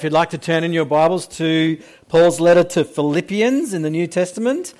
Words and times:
If 0.00 0.04
you'd 0.04 0.14
like 0.14 0.30
to 0.30 0.38
turn 0.38 0.64
in 0.64 0.72
your 0.72 0.86
Bibles 0.86 1.26
to 1.36 1.78
Paul's 2.08 2.40
letter 2.40 2.64
to 2.64 2.84
Philippians 2.84 3.74
in 3.74 3.82
the 3.82 3.90
New 3.90 4.06
Testament, 4.06 4.72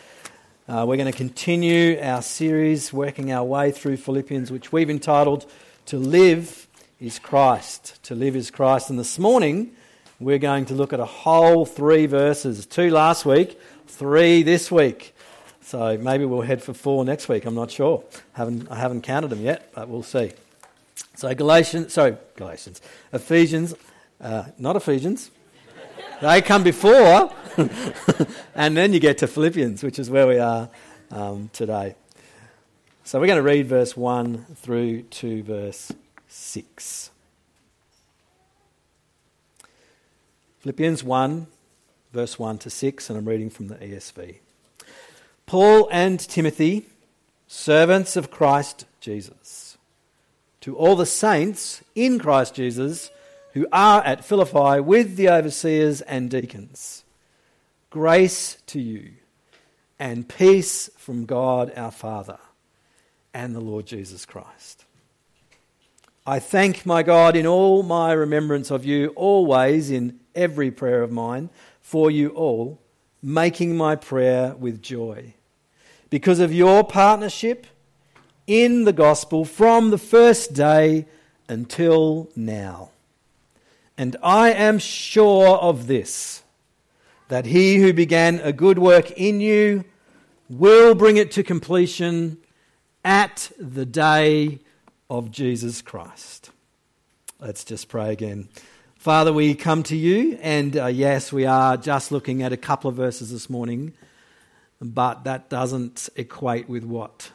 uh, 0.66 0.86
we're 0.88 0.96
going 0.96 1.12
to 1.12 1.18
continue 1.18 2.00
our 2.00 2.22
series 2.22 2.90
working 2.90 3.30
our 3.30 3.44
way 3.44 3.70
through 3.70 3.98
Philippians, 3.98 4.50
which 4.50 4.72
we've 4.72 4.88
entitled 4.88 5.44
To 5.84 5.98
Live 5.98 6.66
is 6.98 7.18
Christ. 7.18 8.02
To 8.04 8.14
Live 8.14 8.34
is 8.34 8.50
Christ. 8.50 8.88
And 8.88 8.98
this 8.98 9.18
morning, 9.18 9.72
we're 10.20 10.38
going 10.38 10.64
to 10.64 10.74
look 10.74 10.94
at 10.94 11.00
a 11.00 11.04
whole 11.04 11.66
three 11.66 12.06
verses 12.06 12.64
two 12.64 12.88
last 12.88 13.26
week, 13.26 13.60
three 13.88 14.42
this 14.42 14.72
week. 14.72 15.14
So 15.60 15.98
maybe 15.98 16.24
we'll 16.24 16.40
head 16.40 16.62
for 16.62 16.72
four 16.72 17.04
next 17.04 17.28
week. 17.28 17.44
I'm 17.44 17.54
not 17.54 17.70
sure. 17.70 18.04
Haven't, 18.32 18.70
I 18.70 18.76
haven't 18.76 19.02
counted 19.02 19.28
them 19.28 19.42
yet, 19.42 19.70
but 19.74 19.86
we'll 19.86 20.02
see. 20.02 20.32
So 21.14 21.34
Galatians, 21.34 21.92
sorry, 21.92 22.16
Galatians, 22.36 22.80
Ephesians 23.12 23.74
uh, 24.20 24.44
not 24.58 24.76
Ephesians. 24.76 25.30
they 26.20 26.42
come 26.42 26.62
before, 26.62 27.32
and 28.54 28.76
then 28.76 28.92
you 28.92 29.00
get 29.00 29.18
to 29.18 29.26
Philippians, 29.26 29.82
which 29.82 29.98
is 29.98 30.10
where 30.10 30.26
we 30.26 30.38
are 30.38 30.68
um, 31.10 31.50
today. 31.52 31.94
So 33.04 33.18
we're 33.18 33.26
going 33.26 33.38
to 33.38 33.42
read 33.42 33.66
verse 33.66 33.96
1 33.96 34.46
through 34.56 35.02
to 35.02 35.42
verse 35.42 35.90
6. 36.28 37.10
Philippians 40.60 41.02
1, 41.02 41.46
verse 42.12 42.38
1 42.38 42.58
to 42.58 42.70
6, 42.70 43.10
and 43.10 43.18
I'm 43.18 43.26
reading 43.26 43.48
from 43.50 43.68
the 43.68 43.76
ESV. 43.76 44.36
Paul 45.46 45.88
and 45.90 46.20
Timothy, 46.20 46.86
servants 47.48 48.14
of 48.14 48.30
Christ 48.30 48.84
Jesus, 49.00 49.78
to 50.60 50.76
all 50.76 50.94
the 50.94 51.06
saints 51.06 51.82
in 51.94 52.18
Christ 52.18 52.54
Jesus 52.54 53.10
who 53.52 53.66
are 53.72 54.02
at 54.02 54.24
Philippi 54.24 54.80
with 54.80 55.16
the 55.16 55.28
overseers 55.28 56.00
and 56.02 56.30
deacons. 56.30 57.04
Grace 57.90 58.56
to 58.66 58.80
you 58.80 59.12
and 59.98 60.28
peace 60.28 60.88
from 60.96 61.26
God 61.26 61.72
our 61.76 61.90
Father 61.90 62.38
and 63.34 63.54
the 63.54 63.60
Lord 63.60 63.86
Jesus 63.86 64.24
Christ. 64.24 64.84
I 66.26 66.38
thank 66.38 66.86
my 66.86 67.02
God 67.02 67.34
in 67.34 67.46
all 67.46 67.82
my 67.82 68.12
remembrance 68.12 68.70
of 68.70 68.84
you, 68.84 69.08
always 69.16 69.90
in 69.90 70.20
every 70.34 70.70
prayer 70.70 71.02
of 71.02 71.10
mine, 71.10 71.50
for 71.80 72.10
you 72.10 72.28
all, 72.30 72.80
making 73.22 73.76
my 73.76 73.96
prayer 73.96 74.54
with 74.54 74.80
joy. 74.80 75.34
Because 76.08 76.38
of 76.38 76.52
your 76.52 76.84
partnership 76.84 77.66
in 78.46 78.84
the 78.84 78.92
gospel 78.92 79.44
from 79.44 79.90
the 79.90 79.98
first 79.98 80.52
day 80.52 81.06
until 81.48 82.28
now 82.36 82.90
and 84.00 84.16
I 84.22 84.52
am 84.52 84.78
sure 84.78 85.58
of 85.58 85.86
this, 85.86 86.42
that 87.28 87.44
he 87.44 87.76
who 87.76 87.92
began 87.92 88.40
a 88.40 88.50
good 88.50 88.78
work 88.78 89.10
in 89.10 89.42
you 89.42 89.84
will 90.48 90.94
bring 90.94 91.18
it 91.18 91.30
to 91.32 91.42
completion 91.42 92.38
at 93.04 93.52
the 93.58 93.84
day 93.84 94.60
of 95.10 95.30
Jesus 95.30 95.82
Christ. 95.82 96.48
Let's 97.40 97.62
just 97.62 97.88
pray 97.88 98.10
again. 98.10 98.48
Father, 98.94 99.34
we 99.34 99.54
come 99.54 99.82
to 99.82 99.96
you, 99.96 100.38
and 100.40 100.78
uh, 100.78 100.86
yes, 100.86 101.30
we 101.30 101.44
are 101.44 101.76
just 101.76 102.10
looking 102.10 102.42
at 102.42 102.54
a 102.54 102.56
couple 102.56 102.88
of 102.88 102.96
verses 102.96 103.30
this 103.30 103.50
morning, 103.50 103.92
but 104.80 105.24
that 105.24 105.50
doesn't 105.50 106.08
equate 106.16 106.70
with 106.70 106.84
what 106.84 107.32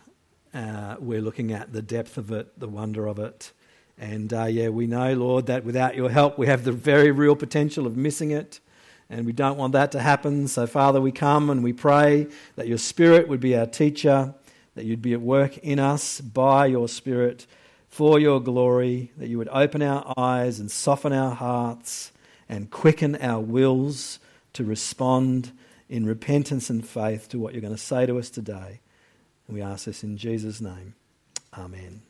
uh, 0.51 0.95
we're 0.97 1.21
looking 1.21 1.51
at 1.51 1.73
the 1.73 1.83
depth 1.83 2.17
of 2.17 2.31
it, 2.31 2.59
the 2.59 2.67
wonder 2.67 3.05
of 3.05 3.19
it. 3.19 3.51
And 3.97 4.33
uh, 4.33 4.45
yeah, 4.45 4.69
we 4.69 4.87
know, 4.87 5.13
Lord, 5.13 5.45
that 5.45 5.63
without 5.63 5.95
your 5.95 6.09
help, 6.09 6.37
we 6.37 6.47
have 6.47 6.63
the 6.63 6.71
very 6.71 7.11
real 7.11 7.35
potential 7.35 7.87
of 7.87 7.95
missing 7.95 8.31
it. 8.31 8.59
And 9.09 9.25
we 9.25 9.33
don't 9.33 9.57
want 9.57 9.73
that 9.73 9.91
to 9.91 10.01
happen. 10.01 10.47
So, 10.47 10.65
Father, 10.65 10.99
we 10.99 11.11
come 11.11 11.49
and 11.49 11.63
we 11.63 11.73
pray 11.73 12.27
that 12.55 12.67
your 12.67 12.77
Spirit 12.79 13.27
would 13.27 13.39
be 13.39 13.55
our 13.55 13.67
teacher, 13.67 14.33
that 14.73 14.85
you'd 14.85 15.01
be 15.01 15.13
at 15.13 15.21
work 15.21 15.57
in 15.59 15.79
us 15.79 16.21
by 16.21 16.65
your 16.65 16.89
Spirit 16.89 17.45
for 17.87 18.19
your 18.19 18.41
glory, 18.41 19.11
that 19.17 19.27
you 19.27 19.37
would 19.37 19.47
open 19.49 19.81
our 19.81 20.13
eyes 20.17 20.59
and 20.59 20.69
soften 20.69 21.13
our 21.13 21.33
hearts 21.33 22.11
and 22.49 22.69
quicken 22.69 23.15
our 23.21 23.39
wills 23.39 24.19
to 24.53 24.63
respond 24.63 25.51
in 25.87 26.05
repentance 26.05 26.69
and 26.69 26.85
faith 26.85 27.29
to 27.29 27.39
what 27.39 27.53
you're 27.53 27.61
going 27.61 27.75
to 27.75 27.81
say 27.81 28.05
to 28.05 28.17
us 28.17 28.29
today. 28.29 28.79
And 29.47 29.55
we 29.55 29.61
ask 29.61 29.85
this 29.85 30.03
in 30.03 30.17
Jesus' 30.17 30.59
name. 30.59 30.95
Amen. 31.57 32.04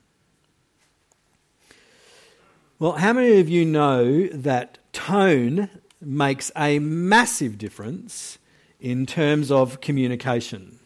Well, 2.78 2.94
how 2.94 3.14
many 3.14 3.40
of 3.40 3.48
you 3.48 3.64
know 3.64 4.28
that 4.28 4.80
tone 4.92 5.70
makes 6.02 6.52
a 6.58 6.80
massive 6.80 7.58
difference 7.58 8.38
in 8.82 9.06
terms 9.06 9.50
of 9.50 9.80
communication? 9.80 10.80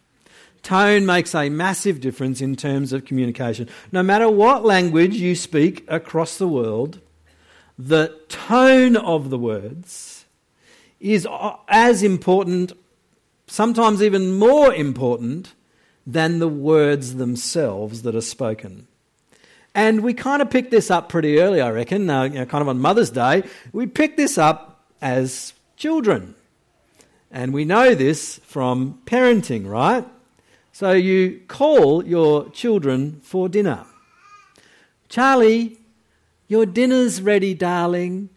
Tone 0.61 1.07
makes 1.07 1.33
a 1.33 1.49
massive 1.49 1.99
difference 1.99 2.41
in 2.41 2.55
terms 2.55 2.94
of 2.94 3.05
communication. 3.05 3.67
No 3.91 4.03
matter 4.03 4.29
what 4.29 4.63
language 4.63 5.16
you 5.16 5.33
speak 5.33 5.83
across 5.88 6.38
the 6.38 6.47
world, 6.47 6.99
the 7.75 8.16
tone 8.28 8.95
of 8.95 9.31
the 9.31 9.39
words 9.39 10.25
is 10.99 11.28
as 11.67 12.03
important, 12.03 12.72
sometimes 13.47 14.03
even 14.03 14.35
more 14.35 14.72
important, 14.72 15.55
than 16.05 16.38
the 16.38 16.47
words 16.47 17.16
themselves 17.16 18.03
that 18.03 18.13
are 18.13 18.22
spoken. 18.22 18.85
And 19.75 20.02
we 20.02 20.13
kind 20.13 20.41
of 20.41 20.50
picked 20.50 20.72
this 20.72 20.90
up 20.90 21.09
pretty 21.09 21.40
early, 21.40 21.62
I 21.62 21.69
reckon, 21.69 22.09
uh, 22.09 22.24
you 22.24 22.40
know, 22.40 22.46
kind 22.46 22.62
of 22.62 22.68
on 22.68 22.80
Mother's 22.80 23.12
Day. 23.12 23.44
We 23.72 23.85
picked 23.88 24.18
this 24.18 24.38
up 24.38 24.84
as 25.02 25.53
children. 25.78 26.35
And 27.31 27.53
we 27.53 27.66
know 27.66 27.94
this 27.94 28.40
from 28.44 29.02
parenting, 29.06 29.69
right? 29.69 30.06
So 30.72 30.91
you 30.91 31.41
call 31.47 32.06
your 32.06 32.50
children 32.50 33.19
for 33.22 33.47
dinner. 33.47 33.85
Charlie, 35.08 35.78
your 36.47 36.66
dinner's 36.66 37.22
ready, 37.22 37.53
darling. 37.53 38.29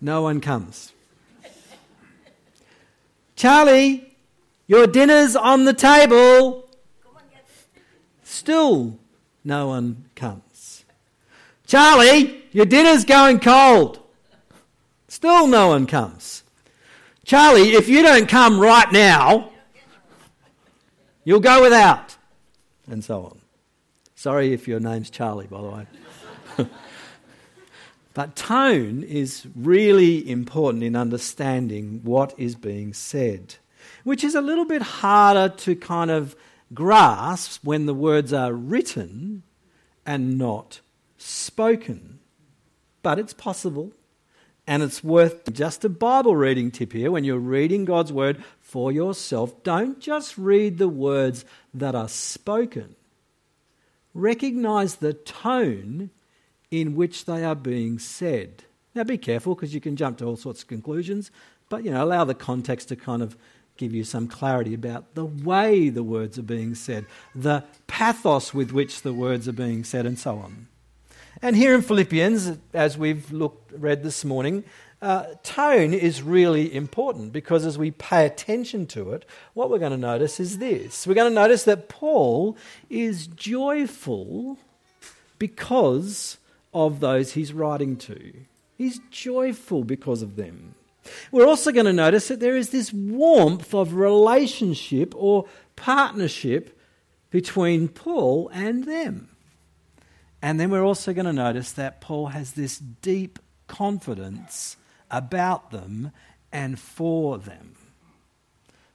No 0.00 0.22
one 0.22 0.40
comes. 0.40 0.92
Charlie, 3.36 4.16
your 4.66 4.86
dinner's 4.86 5.34
on 5.34 5.64
the 5.64 5.72
table. 5.72 6.63
Still, 8.34 8.98
no 9.44 9.68
one 9.68 10.06
comes. 10.16 10.84
Charlie, 11.68 12.42
your 12.50 12.66
dinner's 12.66 13.04
going 13.04 13.38
cold. 13.38 14.00
Still, 15.06 15.46
no 15.46 15.68
one 15.68 15.86
comes. 15.86 16.42
Charlie, 17.24 17.74
if 17.74 17.88
you 17.88 18.02
don't 18.02 18.28
come 18.28 18.58
right 18.58 18.90
now, 18.90 19.52
you'll 21.22 21.38
go 21.38 21.62
without. 21.62 22.16
And 22.88 23.04
so 23.04 23.22
on. 23.22 23.38
Sorry 24.16 24.52
if 24.52 24.66
your 24.66 24.80
name's 24.80 25.10
Charlie, 25.10 25.46
by 25.46 25.62
the 25.62 25.68
way. 25.68 25.86
but 28.14 28.34
tone 28.34 29.04
is 29.04 29.46
really 29.54 30.28
important 30.28 30.82
in 30.82 30.96
understanding 30.96 32.00
what 32.02 32.34
is 32.36 32.56
being 32.56 32.94
said, 32.94 33.54
which 34.02 34.24
is 34.24 34.34
a 34.34 34.40
little 34.40 34.64
bit 34.64 34.82
harder 34.82 35.54
to 35.58 35.76
kind 35.76 36.10
of 36.10 36.34
grasps 36.74 37.60
when 37.62 37.86
the 37.86 37.94
words 37.94 38.32
are 38.32 38.52
written 38.52 39.42
and 40.04 40.36
not 40.38 40.80
spoken. 41.18 42.18
But 43.02 43.18
it's 43.18 43.34
possible. 43.34 43.92
And 44.66 44.82
it's 44.82 45.04
worth 45.04 45.52
just 45.52 45.84
a 45.84 45.90
Bible 45.90 46.36
reading 46.36 46.70
tip 46.70 46.92
here. 46.92 47.10
When 47.10 47.24
you're 47.24 47.38
reading 47.38 47.84
God's 47.84 48.12
word 48.12 48.42
for 48.60 48.90
yourself, 48.90 49.62
don't 49.62 50.00
just 50.00 50.38
read 50.38 50.78
the 50.78 50.88
words 50.88 51.44
that 51.74 51.94
are 51.94 52.08
spoken. 52.08 52.96
Recognize 54.14 54.96
the 54.96 55.12
tone 55.12 56.10
in 56.70 56.94
which 56.94 57.26
they 57.26 57.44
are 57.44 57.54
being 57.54 57.98
said. 57.98 58.64
Now 58.94 59.04
be 59.04 59.18
careful 59.18 59.54
because 59.54 59.74
you 59.74 59.80
can 59.80 59.96
jump 59.96 60.18
to 60.18 60.24
all 60.24 60.36
sorts 60.36 60.62
of 60.62 60.68
conclusions, 60.68 61.30
but 61.68 61.84
you 61.84 61.90
know, 61.90 62.02
allow 62.02 62.24
the 62.24 62.34
context 62.34 62.88
to 62.88 62.96
kind 62.96 63.22
of 63.22 63.36
give 63.76 63.94
you 63.94 64.04
some 64.04 64.28
clarity 64.28 64.74
about 64.74 65.14
the 65.14 65.24
way 65.24 65.88
the 65.88 66.02
words 66.02 66.38
are 66.38 66.42
being 66.42 66.74
said, 66.74 67.06
the 67.34 67.64
pathos 67.86 68.54
with 68.54 68.70
which 68.70 69.02
the 69.02 69.12
words 69.12 69.48
are 69.48 69.52
being 69.52 69.84
said, 69.84 70.06
and 70.06 70.18
so 70.18 70.36
on. 70.38 70.68
And 71.42 71.56
here 71.56 71.74
in 71.74 71.82
Philippians, 71.82 72.58
as 72.72 72.96
we've 72.96 73.30
looked, 73.32 73.72
read 73.72 74.02
this 74.02 74.24
morning, 74.24 74.64
uh, 75.02 75.26
tone 75.42 75.92
is 75.92 76.22
really 76.22 76.74
important 76.74 77.32
because 77.32 77.66
as 77.66 77.76
we 77.76 77.90
pay 77.90 78.24
attention 78.24 78.86
to 78.86 79.12
it, 79.12 79.26
what 79.52 79.68
we're 79.68 79.78
going 79.78 79.92
to 79.92 79.98
notice 79.98 80.40
is 80.40 80.58
this. 80.58 81.06
We're 81.06 81.14
going 81.14 81.30
to 81.30 81.34
notice 81.34 81.64
that 81.64 81.88
Paul 81.88 82.56
is 82.88 83.26
joyful 83.26 84.56
because 85.38 86.38
of 86.72 87.00
those 87.00 87.32
he's 87.32 87.52
writing 87.52 87.96
to. 87.98 88.32
He's 88.78 89.00
joyful 89.10 89.84
because 89.84 90.22
of 90.22 90.36
them. 90.36 90.74
We're 91.30 91.46
also 91.46 91.72
going 91.72 91.86
to 91.86 91.92
notice 91.92 92.28
that 92.28 92.40
there 92.40 92.56
is 92.56 92.70
this 92.70 92.92
warmth 92.92 93.74
of 93.74 93.94
relationship 93.94 95.14
or 95.16 95.46
partnership 95.76 96.78
between 97.30 97.88
Paul 97.88 98.50
and 98.52 98.84
them. 98.84 99.28
And 100.40 100.60
then 100.60 100.70
we're 100.70 100.84
also 100.84 101.12
going 101.12 101.26
to 101.26 101.32
notice 101.32 101.72
that 101.72 102.00
Paul 102.00 102.28
has 102.28 102.52
this 102.52 102.78
deep 102.78 103.38
confidence 103.66 104.76
about 105.10 105.70
them 105.70 106.12
and 106.52 106.78
for 106.78 107.38
them. 107.38 107.76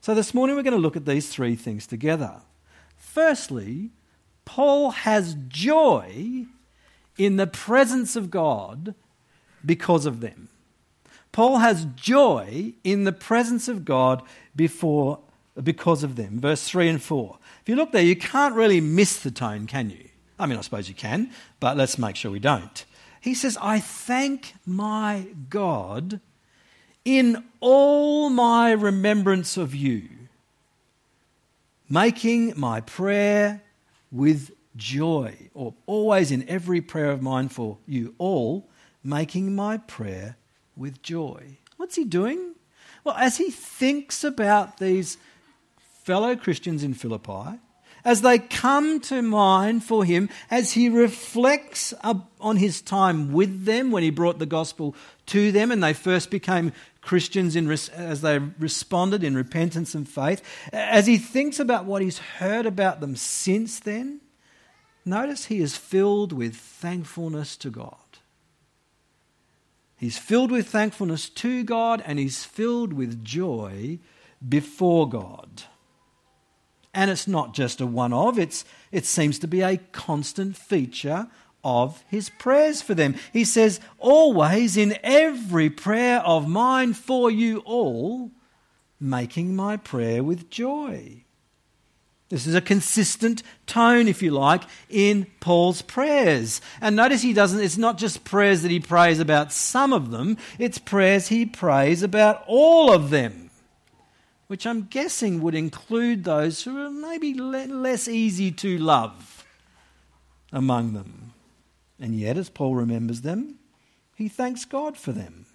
So 0.02 0.16
this 0.16 0.34
morning 0.34 0.56
we're 0.56 0.64
going 0.64 0.76
to 0.76 0.80
look 0.80 0.96
at 0.96 1.06
these 1.06 1.30
three 1.30 1.56
things 1.56 1.86
together. 1.86 2.42
Firstly, 2.96 3.92
Paul 4.46 4.92
has 4.92 5.36
joy 5.48 6.46
in 7.18 7.36
the 7.36 7.48
presence 7.48 8.16
of 8.16 8.32
God 8.32 8.96
because 9.66 10.06
of 10.06 10.22
them. 10.22 10.50
Paul 11.32 11.58
has 11.58 11.86
joy 11.96 12.74
in 12.84 13.04
the 13.04 13.12
presence 13.12 13.68
of 13.68 13.86
God 13.86 14.24
before, 14.56 15.20
because 15.64 16.04
of 16.04 16.16
them. 16.16 16.40
Verse 16.40 16.68
3 16.68 16.90
and 16.90 17.02
4. 17.02 17.38
If 17.62 17.70
you 17.70 17.76
look 17.76 17.92
there, 17.92 18.02
you 18.02 18.16
can't 18.16 18.56
really 18.56 18.82
miss 18.82 19.20
the 19.22 19.32
tone, 19.32 19.68
can 19.68 19.90
you? 19.90 20.10
I 20.38 20.46
mean, 20.46 20.58
I 20.58 20.62
suppose 20.62 20.88
you 20.88 20.96
can, 20.96 21.32
but 21.60 21.76
let's 21.78 21.98
make 21.98 22.16
sure 22.16 22.32
we 22.32 22.40
don't. 22.40 22.86
He 23.22 23.34
says, 23.34 23.58
I 23.62 23.80
thank 23.80 24.54
my 24.66 25.28
God 25.50 26.22
in 27.04 27.44
all 27.60 28.30
my 28.30 28.72
remembrance 28.72 29.58
of 29.58 29.76
you, 29.76 30.08
making 31.90 32.54
my 32.56 32.82
prayer 32.82 33.62
with 34.12 34.52
joy, 34.76 35.50
or 35.54 35.74
always 35.86 36.32
in 36.32 36.48
every 36.48 36.80
prayer 36.80 37.12
of 37.12 37.22
mine 37.22 37.50
for 37.50 37.78
you 37.86 38.16
all, 38.18 38.70
making 39.04 39.54
my 39.54 39.78
prayer 39.78 40.38
with 40.80 41.02
joy. 41.04 41.58
What's 41.78 41.96
he 41.96 42.06
doing? 42.06 42.56
Well, 43.04 43.16
as 43.16 43.38
he 43.38 43.52
thinks 43.52 44.24
about 44.24 44.78
these 44.78 45.18
fellow 46.04 46.36
Christians 46.36 46.84
in 46.84 46.94
Philippi, 46.94 47.60
as 48.06 48.22
they 48.22 48.40
come 48.40 49.00
to 49.02 49.22
mind 49.22 49.84
for 49.84 50.06
him, 50.06 50.30
as 50.50 50.72
he 50.72 50.90
reflects 50.90 51.94
on 52.40 52.58
his 52.58 52.82
time 52.82 53.34
with 53.34 53.66
them 53.66 53.92
when 53.92 54.04
he 54.04 54.10
brought 54.10 54.40
the 54.40 54.46
gospel 54.46 54.96
to 55.28 55.52
them 55.52 55.72
and 55.72 55.84
they 55.84 55.94
first 55.94 56.32
became 56.32 56.72
Christians 57.02 57.56
in, 57.56 57.70
as 57.70 58.22
they 58.22 58.40
responded 58.40 59.24
in 59.24 59.36
repentance 59.36 59.96
and 59.96 60.08
faith, 60.08 60.42
as 60.72 61.08
he 61.08 61.18
thinks 61.18 61.60
about 61.60 61.86
what 61.86 62.02
he's 62.02 62.18
heard 62.18 62.66
about 62.66 63.02
them 63.02 63.16
since 63.16 63.80
then, 63.80 64.22
notice 65.06 65.46
he 65.46 65.60
is 65.60 65.76
filled 65.76 66.32
with 66.34 66.56
thankfulness 66.56 67.58
to 67.58 67.70
God. 67.70 68.09
He's 70.00 70.18
filled 70.18 70.50
with 70.50 70.70
thankfulness 70.70 71.28
to 71.30 71.64
God 71.66 72.02
and 72.06 72.18
he's 72.18 72.46
filled 72.46 72.94
with 72.94 73.24
joy 73.24 74.00
before 74.48 75.10
God. 75.10 75.64
And 76.94 77.12
it's 77.12 77.28
not 77.28 77.54
just 77.54 77.82
a 77.82 77.86
one 77.86 78.14
of, 78.14 78.40
it's, 78.40 78.64
it 78.94 79.06
seems 79.06 79.38
to 79.40 79.48
be 79.48 79.62
a 79.62 79.78
constant 79.92 80.56
feature 80.56 81.28
of 81.66 82.02
his 82.08 82.30
prayers 82.30 82.82
for 82.82 82.94
them. 82.94 83.16
He 83.34 83.44
says, 83.44 83.82
Always 83.98 84.78
in 84.78 84.98
every 85.04 85.70
prayer 85.70 86.20
of 86.20 86.48
mine 86.48 86.94
for 86.94 87.30
you 87.30 87.60
all, 87.60 88.32
making 89.02 89.54
my 89.54 89.76
prayer 89.76 90.24
with 90.24 90.50
joy. 90.50 91.26
This 92.30 92.46
is 92.46 92.54
a 92.54 92.62
consistent 92.62 93.42
tone, 93.66 94.08
if 94.08 94.22
you 94.22 94.30
like, 94.30 94.64
in 94.88 95.26
Paul's 95.40 95.82
prayers. 95.82 96.62
And 96.80 96.96
notice 96.96 97.24
he 97.24 97.34
doesn't, 97.34 97.60
it's 97.60 97.78
not 97.78 97.98
just 97.98 98.24
prayers 98.24 98.62
that 98.62 98.72
he 98.72 98.80
prays 98.80 99.20
about 99.20 99.52
some 99.52 99.92
of 99.94 100.12
them, 100.12 100.38
it's 100.60 100.78
prayers 100.78 101.30
he 101.30 101.48
prays 101.48 102.04
about 102.04 102.44
all 102.46 102.94
of 102.94 103.10
them, 103.10 103.50
which 104.46 104.68
I'm 104.68 104.84
guessing 104.84 105.42
would 105.42 105.56
include 105.56 106.24
those 106.24 106.64
who 106.64 106.80
are 106.80 106.92
maybe 106.92 107.34
less 107.34 108.08
easy 108.08 108.52
to 108.52 108.78
love 108.78 109.44
among 110.52 110.94
them. 110.94 111.34
And 112.00 112.14
yet, 112.16 112.38
as 112.38 112.50
Paul 112.50 112.76
remembers 112.76 113.22
them, 113.22 113.56
he 114.16 114.30
thanks 114.30 114.66
God 114.66 114.98
for 114.98 115.12
them. 115.12 115.48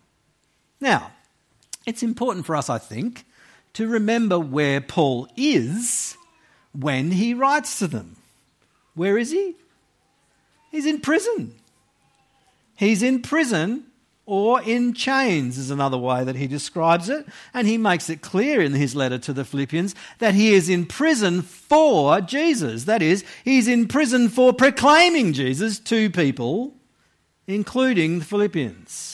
Now, 0.80 1.12
it's 1.86 2.02
important 2.02 2.46
for 2.46 2.56
us, 2.56 2.68
I 2.68 2.78
think, 2.78 3.24
to 3.74 3.86
remember 3.86 4.40
where 4.40 4.80
Paul 4.80 5.28
is 5.36 6.16
when 6.78 7.12
he 7.12 7.34
writes 7.34 7.78
to 7.78 7.86
them. 7.86 8.16
Where 8.94 9.18
is 9.18 9.30
he? 9.30 9.56
He's 10.70 10.86
in 10.86 11.00
prison. 11.00 11.54
He's 12.76 13.02
in 13.02 13.22
prison 13.22 13.84
or 14.26 14.62
in 14.62 14.94
chains, 14.94 15.58
is 15.58 15.70
another 15.70 15.98
way 15.98 16.24
that 16.24 16.36
he 16.36 16.46
describes 16.46 17.08
it. 17.08 17.26
And 17.52 17.68
he 17.68 17.76
makes 17.76 18.08
it 18.08 18.22
clear 18.22 18.60
in 18.60 18.72
his 18.72 18.96
letter 18.96 19.18
to 19.18 19.32
the 19.32 19.44
Philippians 19.44 19.94
that 20.18 20.34
he 20.34 20.54
is 20.54 20.68
in 20.68 20.86
prison 20.86 21.42
for 21.42 22.20
Jesus. 22.20 22.84
That 22.84 23.02
is, 23.02 23.24
he's 23.44 23.68
in 23.68 23.86
prison 23.86 24.28
for 24.28 24.52
proclaiming 24.52 25.32
Jesus 25.32 25.78
to 25.80 26.08
people, 26.10 26.74
including 27.46 28.20
the 28.20 28.24
Philippians. 28.24 29.13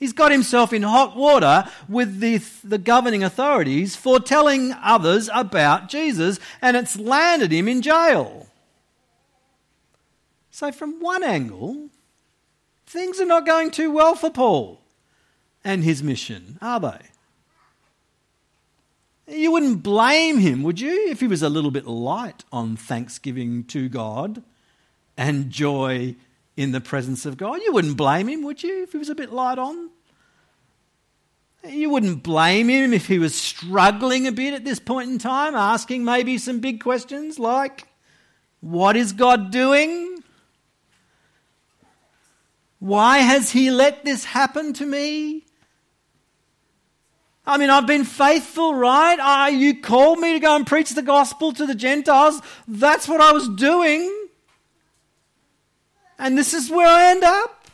He's 0.00 0.14
got 0.14 0.32
himself 0.32 0.72
in 0.72 0.82
hot 0.82 1.14
water 1.14 1.68
with 1.86 2.20
the, 2.20 2.38
the 2.64 2.78
governing 2.78 3.22
authorities 3.22 3.94
for 3.96 4.18
telling 4.18 4.72
others 4.72 5.28
about 5.32 5.90
Jesus, 5.90 6.40
and 6.62 6.74
it's 6.74 6.98
landed 6.98 7.52
him 7.52 7.68
in 7.68 7.82
jail. 7.82 8.48
So, 10.50 10.72
from 10.72 11.00
one 11.00 11.22
angle, 11.22 11.90
things 12.86 13.20
are 13.20 13.26
not 13.26 13.44
going 13.44 13.70
too 13.70 13.90
well 13.90 14.14
for 14.14 14.30
Paul 14.30 14.80
and 15.62 15.84
his 15.84 16.02
mission, 16.02 16.58
are 16.62 16.80
they? 16.80 17.00
You 19.28 19.52
wouldn't 19.52 19.82
blame 19.82 20.38
him, 20.38 20.62
would 20.62 20.80
you, 20.80 21.08
if 21.10 21.20
he 21.20 21.26
was 21.26 21.42
a 21.42 21.50
little 21.50 21.70
bit 21.70 21.86
light 21.86 22.42
on 22.50 22.74
thanksgiving 22.74 23.64
to 23.64 23.90
God 23.90 24.42
and 25.18 25.50
joy 25.50 26.16
in 26.56 26.72
the 26.72 26.80
presence 26.80 27.26
of 27.26 27.36
God. 27.36 27.60
You 27.62 27.72
wouldn't 27.72 27.96
blame 27.96 28.28
him, 28.28 28.42
would 28.44 28.62
you, 28.62 28.82
if 28.82 28.92
he 28.92 28.98
was 28.98 29.08
a 29.08 29.14
bit 29.14 29.32
light 29.32 29.58
on? 29.58 29.90
You 31.68 31.90
wouldn't 31.90 32.22
blame 32.22 32.70
him 32.70 32.92
if 32.92 33.06
he 33.06 33.18
was 33.18 33.34
struggling 33.34 34.26
a 34.26 34.32
bit 34.32 34.54
at 34.54 34.64
this 34.64 34.78
point 34.78 35.10
in 35.10 35.18
time, 35.18 35.54
asking 35.54 36.04
maybe 36.04 36.38
some 36.38 36.60
big 36.60 36.82
questions 36.82 37.38
like, 37.38 37.86
What 38.60 38.96
is 38.96 39.12
God 39.12 39.50
doing? 39.50 40.22
Why 42.78 43.18
has 43.18 43.50
he 43.50 43.70
let 43.70 44.06
this 44.06 44.24
happen 44.24 44.72
to 44.74 44.86
me? 44.86 45.44
I 47.46 47.58
mean, 47.58 47.68
I've 47.68 47.86
been 47.86 48.04
faithful, 48.04 48.74
right? 48.74 49.48
You 49.50 49.80
called 49.80 50.18
me 50.18 50.32
to 50.34 50.38
go 50.38 50.56
and 50.56 50.66
preach 50.66 50.90
the 50.90 51.02
gospel 51.02 51.52
to 51.52 51.66
the 51.66 51.74
Gentiles. 51.74 52.40
That's 52.66 53.08
what 53.08 53.20
I 53.20 53.32
was 53.32 53.48
doing. 53.48 54.19
And 56.20 56.36
this 56.36 56.52
is 56.52 56.70
where 56.70 56.86
I 56.86 57.10
end 57.10 57.24
up. 57.24 57.64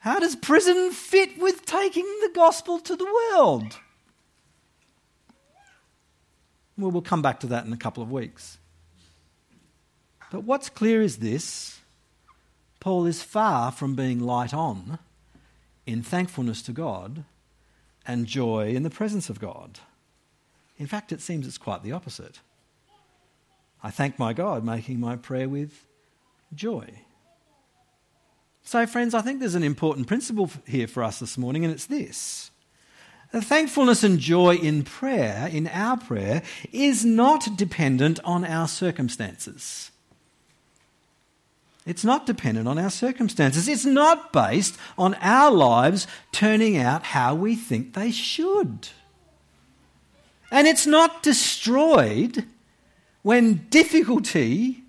How 0.00 0.18
does 0.18 0.34
prison 0.34 0.90
fit 0.90 1.38
with 1.38 1.64
taking 1.64 2.04
the 2.22 2.30
gospel 2.34 2.80
to 2.80 2.96
the 2.96 3.04
world? 3.04 3.78
Well, 6.76 6.90
we'll 6.90 7.02
come 7.02 7.22
back 7.22 7.38
to 7.40 7.46
that 7.48 7.66
in 7.66 7.72
a 7.72 7.76
couple 7.76 8.02
of 8.02 8.10
weeks. 8.10 8.58
But 10.32 10.42
what's 10.42 10.68
clear 10.68 11.02
is 11.02 11.18
this 11.18 11.80
Paul 12.80 13.06
is 13.06 13.22
far 13.22 13.70
from 13.70 13.94
being 13.94 14.18
light 14.18 14.52
on 14.52 14.98
in 15.86 16.02
thankfulness 16.02 16.62
to 16.62 16.72
God 16.72 17.24
and 18.04 18.26
joy 18.26 18.70
in 18.70 18.82
the 18.82 18.90
presence 18.90 19.30
of 19.30 19.38
God. 19.38 19.78
In 20.78 20.88
fact, 20.88 21.12
it 21.12 21.20
seems 21.20 21.46
it's 21.46 21.58
quite 21.58 21.84
the 21.84 21.92
opposite. 21.92 22.40
I 23.82 23.90
thank 23.90 24.18
my 24.18 24.32
God, 24.32 24.64
making 24.64 25.00
my 25.00 25.16
prayer 25.16 25.48
with 25.48 25.86
joy. 26.54 26.88
So, 28.62 28.86
friends, 28.86 29.14
I 29.14 29.22
think 29.22 29.40
there's 29.40 29.54
an 29.54 29.62
important 29.62 30.06
principle 30.06 30.50
here 30.66 30.86
for 30.86 31.02
us 31.02 31.18
this 31.18 31.38
morning, 31.38 31.64
and 31.64 31.72
it's 31.72 31.86
this. 31.86 32.50
The 33.32 33.40
thankfulness 33.40 34.02
and 34.02 34.18
joy 34.18 34.56
in 34.56 34.82
prayer, 34.82 35.48
in 35.50 35.68
our 35.68 35.96
prayer, 35.96 36.42
is 36.72 37.04
not 37.04 37.56
dependent 37.56 38.20
on 38.24 38.44
our 38.44 38.68
circumstances. 38.68 39.90
It's 41.86 42.04
not 42.04 42.26
dependent 42.26 42.68
on 42.68 42.78
our 42.78 42.90
circumstances. 42.90 43.66
It's 43.66 43.86
not 43.86 44.32
based 44.32 44.76
on 44.98 45.14
our 45.14 45.50
lives 45.50 46.06
turning 46.30 46.76
out 46.76 47.04
how 47.04 47.34
we 47.34 47.56
think 47.56 47.94
they 47.94 48.10
should. 48.10 48.88
And 50.50 50.66
it's 50.66 50.86
not 50.86 51.22
destroyed 51.22 52.44
when 53.22 53.66
difficulty 53.70 54.82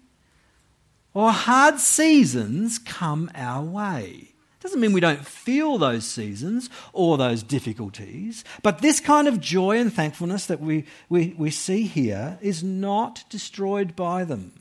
or 1.14 1.32
hard 1.32 1.80
seasons 1.80 2.80
come 2.80 3.30
our 3.36 3.64
way. 3.64 4.30
Doesn't 4.62 4.80
mean 4.80 4.94
we 4.94 5.02
don't 5.02 5.26
feel 5.26 5.80
those 5.80 6.06
seasons 6.06 6.70
or 6.94 7.18
those 7.18 7.42
difficulties, 7.42 8.44
but 8.62 8.80
this 8.80 9.00
kind 9.00 9.28
of 9.28 9.40
joy 9.40 9.80
and 9.80 9.92
thankfulness 9.92 10.46
that 10.46 10.62
we, 10.62 10.86
we, 11.10 11.34
we 11.38 11.50
see 11.50 11.84
here 11.84 12.38
is 12.42 12.64
not 12.64 13.24
destroyed 13.30 13.96
by 13.96 14.24
them. 14.24 14.54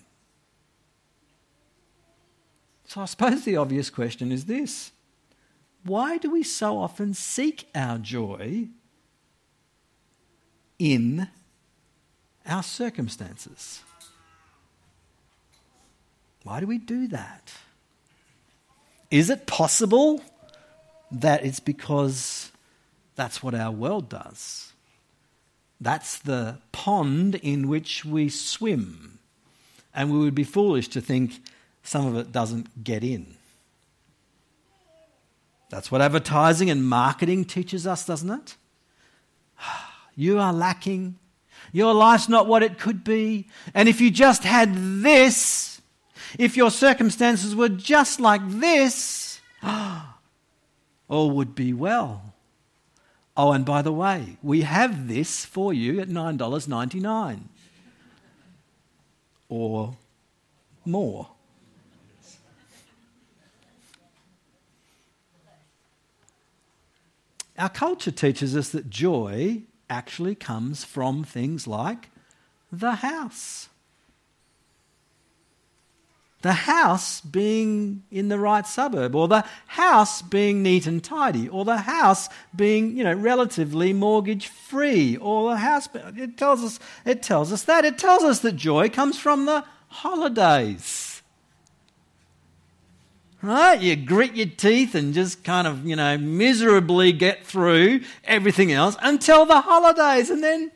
So 2.86 3.02
I 3.02 3.04
suppose 3.04 3.44
the 3.44 3.56
obvious 3.56 3.90
question 3.90 4.32
is 4.32 4.46
this 4.46 4.92
why 5.84 6.18
do 6.18 6.30
we 6.30 6.42
so 6.42 6.78
often 6.78 7.14
seek 7.14 7.68
our 7.74 7.98
joy 7.98 8.68
in 10.78 11.28
our 12.46 12.62
circumstances. 12.62 13.80
Why 16.42 16.60
do 16.60 16.66
we 16.66 16.78
do 16.78 17.06
that? 17.08 17.52
Is 19.10 19.28
it 19.28 19.46
possible 19.46 20.22
that 21.10 21.44
it's 21.44 21.60
because 21.60 22.50
that's 23.16 23.42
what 23.42 23.54
our 23.54 23.70
world 23.70 24.08
does? 24.08 24.72
That's 25.80 26.18
the 26.18 26.58
pond 26.72 27.36
in 27.36 27.68
which 27.68 28.04
we 28.04 28.28
swim. 28.28 29.18
And 29.94 30.12
we 30.12 30.18
would 30.18 30.34
be 30.34 30.44
foolish 30.44 30.88
to 30.88 31.00
think 31.00 31.40
some 31.82 32.06
of 32.06 32.16
it 32.16 32.32
doesn't 32.32 32.84
get 32.84 33.02
in. 33.02 33.34
That's 35.70 35.90
what 35.90 36.00
advertising 36.00 36.68
and 36.68 36.84
marketing 36.84 37.44
teaches 37.44 37.86
us, 37.86 38.04
doesn't 38.04 38.30
it? 38.30 38.56
You 40.16 40.38
are 40.38 40.52
lacking. 40.52 41.19
Your 41.72 41.94
life's 41.94 42.28
not 42.28 42.46
what 42.46 42.62
it 42.62 42.78
could 42.78 43.04
be. 43.04 43.48
And 43.74 43.88
if 43.88 44.00
you 44.00 44.10
just 44.10 44.44
had 44.44 44.74
this, 44.74 45.80
if 46.38 46.56
your 46.56 46.70
circumstances 46.70 47.54
were 47.54 47.68
just 47.68 48.20
like 48.20 48.42
this, 48.44 49.40
all 49.62 51.30
would 51.30 51.54
be 51.54 51.72
well. 51.72 52.34
Oh, 53.36 53.52
and 53.52 53.64
by 53.64 53.82
the 53.82 53.92
way, 53.92 54.36
we 54.42 54.62
have 54.62 55.08
this 55.08 55.44
for 55.44 55.72
you 55.72 56.00
at 56.00 56.08
$9.99 56.08 57.40
or 59.48 59.96
more. 60.84 61.28
Our 67.58 67.68
culture 67.68 68.10
teaches 68.10 68.56
us 68.56 68.70
that 68.70 68.88
joy 68.88 69.62
actually 69.90 70.34
comes 70.34 70.84
from 70.84 71.24
things 71.24 71.66
like 71.66 72.08
the 72.72 72.96
house. 72.96 73.68
The 76.42 76.52
house 76.52 77.20
being 77.20 78.04
in 78.10 78.28
the 78.28 78.38
right 78.38 78.66
suburb, 78.66 79.14
or 79.14 79.28
the 79.28 79.44
house 79.66 80.22
being 80.22 80.62
neat 80.62 80.86
and 80.86 81.04
tidy, 81.04 81.46
or 81.50 81.66
the 81.66 81.78
house 81.78 82.30
being, 82.56 82.96
you 82.96 83.04
know, 83.04 83.12
relatively 83.12 83.92
mortgage 83.92 84.46
free, 84.46 85.18
or 85.18 85.50
the 85.50 85.58
house. 85.58 85.86
It 86.16 86.38
tells 86.38 86.64
us. 86.64 86.80
It 87.04 87.22
tells 87.22 87.52
us 87.52 87.64
that. 87.64 87.84
It 87.84 87.98
tells 87.98 88.22
us 88.22 88.38
that 88.38 88.56
joy 88.56 88.88
comes 88.88 89.18
from 89.18 89.44
the 89.44 89.64
holidays 89.88 91.09
right? 93.42 93.80
You 93.80 93.96
grit 93.96 94.34
your 94.34 94.46
teeth 94.46 94.94
and 94.94 95.14
just 95.14 95.44
kind 95.44 95.66
of, 95.66 95.86
you 95.86 95.96
know, 95.96 96.18
miserably 96.18 97.12
get 97.12 97.44
through 97.44 98.00
everything 98.24 98.72
else 98.72 98.96
until 99.02 99.46
the 99.46 99.60
holidays. 99.60 100.30
And 100.30 100.42
then, 100.42 100.72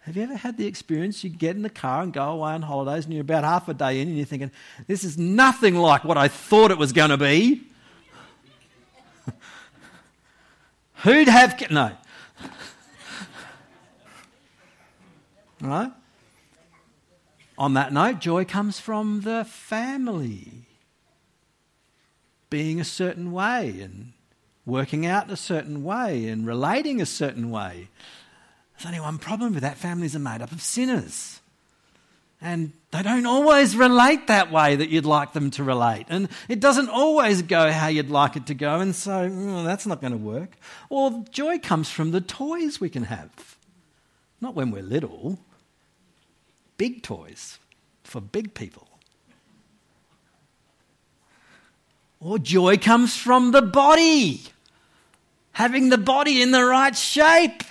have 0.00 0.16
you 0.16 0.24
ever 0.24 0.36
had 0.36 0.56
the 0.56 0.66
experience 0.66 1.22
you 1.22 1.30
get 1.30 1.56
in 1.56 1.62
the 1.62 1.70
car 1.70 2.02
and 2.02 2.12
go 2.12 2.30
away 2.30 2.52
on 2.52 2.62
holidays 2.62 3.04
and 3.04 3.14
you're 3.14 3.22
about 3.22 3.44
half 3.44 3.68
a 3.68 3.74
day 3.74 4.00
in 4.00 4.08
and 4.08 4.16
you're 4.16 4.26
thinking, 4.26 4.50
this 4.86 5.04
is 5.04 5.16
nothing 5.16 5.76
like 5.76 6.04
what 6.04 6.16
I 6.16 6.28
thought 6.28 6.70
it 6.70 6.78
was 6.78 6.92
going 6.92 7.10
to 7.10 7.16
be? 7.16 7.62
Who'd 11.02 11.28
have. 11.28 11.70
No. 11.70 11.92
right? 15.60 15.92
On 17.56 17.74
that 17.74 17.92
note, 17.92 18.20
joy 18.20 18.46
comes 18.46 18.80
from 18.80 19.20
the 19.20 19.44
family 19.44 20.66
being 22.50 22.80
a 22.80 22.84
certain 22.84 23.32
way 23.32 23.80
and 23.80 24.12
working 24.66 25.06
out 25.06 25.30
a 25.30 25.36
certain 25.36 25.82
way 25.84 26.26
and 26.28 26.46
relating 26.46 27.00
a 27.00 27.06
certain 27.06 27.50
way. 27.50 27.88
There's 28.74 28.86
only 28.86 29.00
one 29.00 29.18
problem 29.18 29.54
with 29.54 29.62
that 29.62 29.78
families 29.78 30.14
are 30.16 30.20
made 30.20 30.42
up 30.42 30.52
of 30.52 30.60
sinners. 30.60 31.40
And 32.42 32.72
they 32.90 33.02
don't 33.02 33.26
always 33.26 33.76
relate 33.76 34.26
that 34.28 34.50
way 34.50 34.76
that 34.76 34.88
you'd 34.88 35.04
like 35.04 35.34
them 35.34 35.50
to 35.52 35.64
relate. 35.64 36.06
And 36.08 36.28
it 36.48 36.58
doesn't 36.58 36.88
always 36.88 37.42
go 37.42 37.70
how 37.70 37.88
you'd 37.88 38.10
like 38.10 38.36
it 38.36 38.46
to 38.46 38.54
go. 38.54 38.80
And 38.80 38.94
so 38.94 39.28
mm, 39.28 39.54
well, 39.54 39.64
that's 39.64 39.86
not 39.86 40.00
going 40.00 40.12
to 40.12 40.18
work. 40.18 40.56
Or 40.88 41.24
joy 41.30 41.58
comes 41.58 41.90
from 41.90 42.12
the 42.12 42.20
toys 42.22 42.80
we 42.80 42.88
can 42.88 43.04
have. 43.04 43.56
Not 44.40 44.54
when 44.54 44.70
we're 44.70 44.82
little, 44.82 45.38
big 46.78 47.02
toys 47.02 47.58
for 48.02 48.22
big 48.22 48.54
people. 48.54 48.88
Or 52.20 52.38
joy 52.38 52.76
comes 52.76 53.16
from 53.16 53.52
the 53.52 53.62
body, 53.62 54.42
having 55.52 55.88
the 55.88 55.98
body 55.98 56.42
in 56.42 56.50
the 56.50 56.62
right 56.62 56.94
shape. 56.94 57.62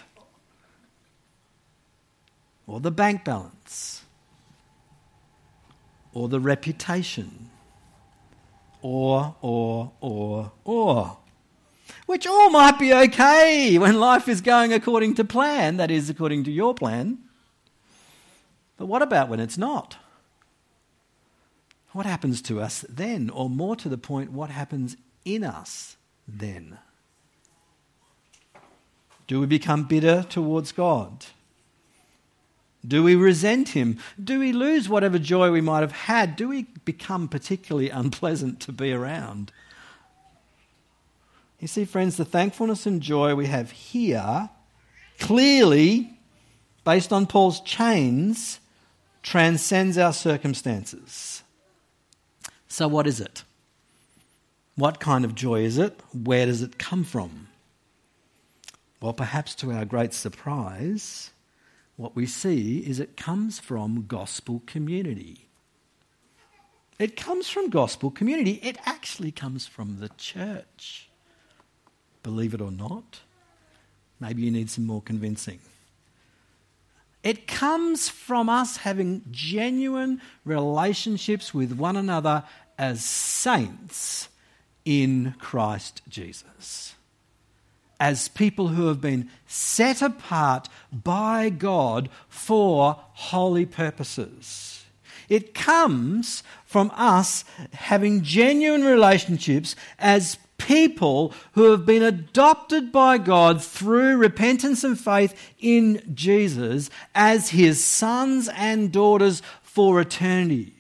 Or 2.66 2.80
the 2.80 2.92
bank 2.92 3.24
balance. 3.24 4.04
Or 6.14 6.28
the 6.28 6.40
reputation. 6.40 7.52
Or, 8.82 9.36
or, 9.42 9.92
or, 10.02 10.52
or. 10.64 11.18
Which 12.08 12.26
all 12.26 12.50
might 12.50 12.80
be 12.80 12.92
okay 12.92 13.78
when 13.78 14.00
life 14.00 14.28
is 14.28 14.42
going 14.42 14.74
according 14.74 15.14
to 15.16 15.24
plan, 15.24 15.78
that 15.78 15.92
is, 15.92 16.10
according 16.10 16.46
to 16.46 16.52
your 16.52 16.74
plan. 16.74 17.20
But 18.78 18.88
what 18.88 19.04
about 19.04 19.30
when 19.30 19.40
it's 19.40 19.60
not? 19.60 19.98
What 21.92 22.06
happens 22.06 22.42
to 22.44 22.62
us 22.62 22.86
then? 22.88 23.30
Or 23.30 23.50
more 23.50 23.76
to 23.78 23.90
the 23.90 23.98
point, 23.98 24.32
what 24.32 24.50
happens 24.50 24.96
in 25.26 25.44
us 25.44 25.98
then? 26.28 26.78
Do 29.28 29.40
we 29.40 29.46
become 29.46 29.84
bitter 29.84 30.26
towards 30.30 30.72
God? 30.72 31.26
Do 32.88 33.04
we 33.04 33.16
resent 33.16 33.70
Him? 33.70 34.00
Do 34.22 34.40
we 34.40 34.54
lose 34.54 34.88
whatever 34.88 35.20
joy 35.20 35.52
we 35.52 35.62
might 35.62 35.82
have 35.82 35.92
had? 35.92 36.36
Do 36.36 36.48
we 36.48 36.64
become 36.86 37.28
particularly 37.28 37.90
unpleasant 37.92 38.60
to 38.62 38.72
be 38.72 38.92
around? 38.92 39.52
You 41.60 41.68
see, 41.68 41.86
friends, 41.86 42.16
the 42.16 42.26
thankfulness 42.26 42.86
and 42.86 43.02
joy 43.02 43.36
we 43.36 43.48
have 43.48 43.72
here 43.72 44.50
clearly, 45.20 46.18
based 46.86 47.12
on 47.12 47.28
Paul's 47.28 47.60
chains, 47.62 48.60
transcends 49.22 49.98
our 49.98 50.14
circumstances. 50.14 51.39
So, 52.70 52.88
what 52.88 53.08
is 53.08 53.20
it? 53.20 53.44
What 54.76 55.00
kind 55.00 55.26
of 55.26 55.36
joy 55.36 55.62
is 55.62 55.78
it? 55.78 56.00
Where 56.14 56.46
does 56.46 56.62
it 56.62 56.78
come 56.78 57.04
from? 57.04 57.48
Well, 59.02 59.14
perhaps 59.14 59.56
to 59.56 59.72
our 59.72 59.86
great 59.86 60.14
surprise, 60.14 61.32
what 61.98 62.16
we 62.16 62.26
see 62.26 62.80
is 62.80 63.00
it 63.00 63.18
comes 63.18 63.60
from 63.60 64.06
gospel 64.08 64.62
community. 64.66 65.48
It 67.00 67.16
comes 67.16 67.50
from 67.50 67.70
gospel 67.70 68.12
community. 68.12 68.60
It 68.62 68.78
actually 68.86 69.32
comes 69.32 69.66
from 69.66 70.00
the 70.00 70.10
church. 70.18 71.10
Believe 72.24 72.54
it 72.54 72.62
or 72.62 72.72
not. 72.72 73.22
Maybe 74.20 74.44
you 74.44 74.52
need 74.52 74.70
some 74.70 74.86
more 74.86 75.02
convincing. 75.02 75.60
It 77.24 77.48
comes 77.48 78.08
from 78.08 78.48
us 78.50 78.78
having 78.78 79.24
genuine 79.30 80.22
relationships 80.46 81.54
with 81.54 81.74
one 81.74 81.98
another 81.98 82.44
as 82.78 83.04
saints 83.04 84.30
in 84.86 85.36
Christ 85.38 86.02
Jesus. 86.08 86.96
As 88.00 88.30
people 88.30 88.70
who 88.70 88.88
have 88.88 89.02
been 89.02 89.30
set 89.46 90.02
apart 90.02 90.70
by 90.94 91.50
God 91.50 92.10
for 92.30 92.98
holy 93.14 93.66
purposes. 93.66 94.86
It 95.28 95.54
comes 95.54 96.42
from 96.66 96.92
us 96.96 97.44
having 97.74 98.24
genuine 98.24 98.86
relationships 98.86 99.76
as 100.00 100.38
people 100.60 101.34
who 101.54 101.72
have 101.72 101.86
been 101.86 102.04
adopted 102.04 102.92
by 102.92 103.18
God 103.18 103.64
through 103.64 104.18
repentance 104.18 104.84
and 104.84 105.00
faith 105.00 105.34
in 105.60 106.04
Jesus 106.14 106.92
as 107.16 107.50
his 107.50 107.84
sons 107.84 108.48
and 108.54 108.92
daughters 108.92 109.42
for 109.64 110.00
eternity. 110.00 110.76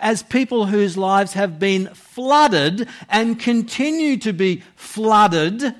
As 0.00 0.24
people 0.24 0.66
whose 0.66 0.96
lives 0.96 1.34
have 1.34 1.60
been 1.60 1.86
flooded 1.94 2.88
and 3.08 3.38
continue 3.38 4.16
to 4.16 4.32
be 4.32 4.62
flooded 4.74 5.74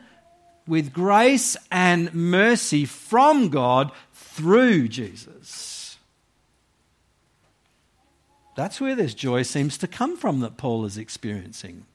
with 0.67 0.93
grace 0.93 1.57
and 1.73 2.15
mercy 2.15 2.85
from 2.85 3.49
God 3.49 3.91
through 4.13 4.89
Jesus. 4.89 5.99
That's 8.55 8.81
where 8.81 8.95
this 8.95 9.15
joy 9.15 9.43
seems 9.43 9.79
to 9.79 9.87
come 9.87 10.17
from 10.17 10.41
that 10.41 10.57
Paul 10.57 10.85
is 10.85 10.99
experiencing. 10.99 11.87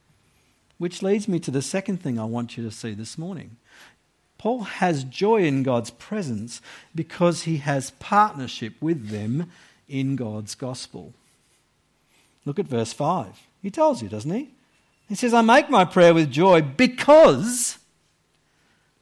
Which 0.77 1.01
leads 1.01 1.27
me 1.27 1.39
to 1.39 1.51
the 1.51 1.61
second 1.61 2.01
thing 2.01 2.19
I 2.19 2.25
want 2.25 2.57
you 2.57 2.63
to 2.63 2.71
see 2.71 2.93
this 2.93 3.17
morning. 3.17 3.57
Paul 4.37 4.61
has 4.61 5.03
joy 5.03 5.43
in 5.43 5.63
God's 5.63 5.89
presence 5.89 6.61
because 6.93 7.43
he 7.43 7.57
has 7.57 7.91
partnership 7.99 8.73
with 8.79 9.09
them 9.09 9.51
in 9.87 10.15
God's 10.15 10.53
gospel. 10.53 11.13
Look 12.45 12.59
at 12.59 12.67
verse 12.67 12.93
5. 12.93 13.27
He 13.61 13.71
tells 13.71 14.01
you, 14.01 14.09
doesn't 14.09 14.31
he? 14.31 14.49
He 15.09 15.15
says, 15.15 15.33
I 15.33 15.41
make 15.41 15.69
my 15.69 15.85
prayer 15.85 16.13
with 16.13 16.31
joy 16.31 16.61
because 16.61 17.79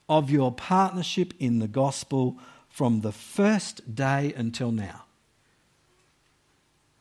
of 0.07 0.29
your 0.29 0.51
partnership 0.51 1.33
in 1.39 1.59
the 1.59 1.67
gospel 1.67 2.37
from 2.69 3.01
the 3.01 3.11
first 3.11 3.95
day 3.95 4.33
until 4.35 4.71
now. 4.71 5.03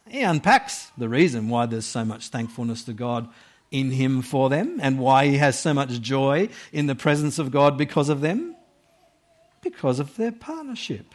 He 0.09 0.21
unpacks 0.21 0.91
the 0.97 1.09
reason 1.09 1.49
why 1.49 1.67
there's 1.67 1.87
so 1.87 2.05
much 2.05 2.29
thankfulness 2.29 2.85
to 2.85 2.93
God 2.93 3.29
in 3.75 3.91
him 3.91 4.23
for 4.23 4.49
them 4.49 4.79
and 4.81 5.01
why 5.01 5.27
he 5.27 5.37
has 5.37 5.59
so 5.59 5.75
much 5.75 6.01
joy 6.01 6.49
in 6.73 6.87
the 6.87 6.95
presence 6.95 7.41
of 7.41 7.51
God 7.51 7.77
because 7.77 8.09
of 8.09 8.21
them? 8.21 8.55
Because 9.63 9.99
of 9.99 10.17
their 10.17 10.31
partnership 10.31 11.07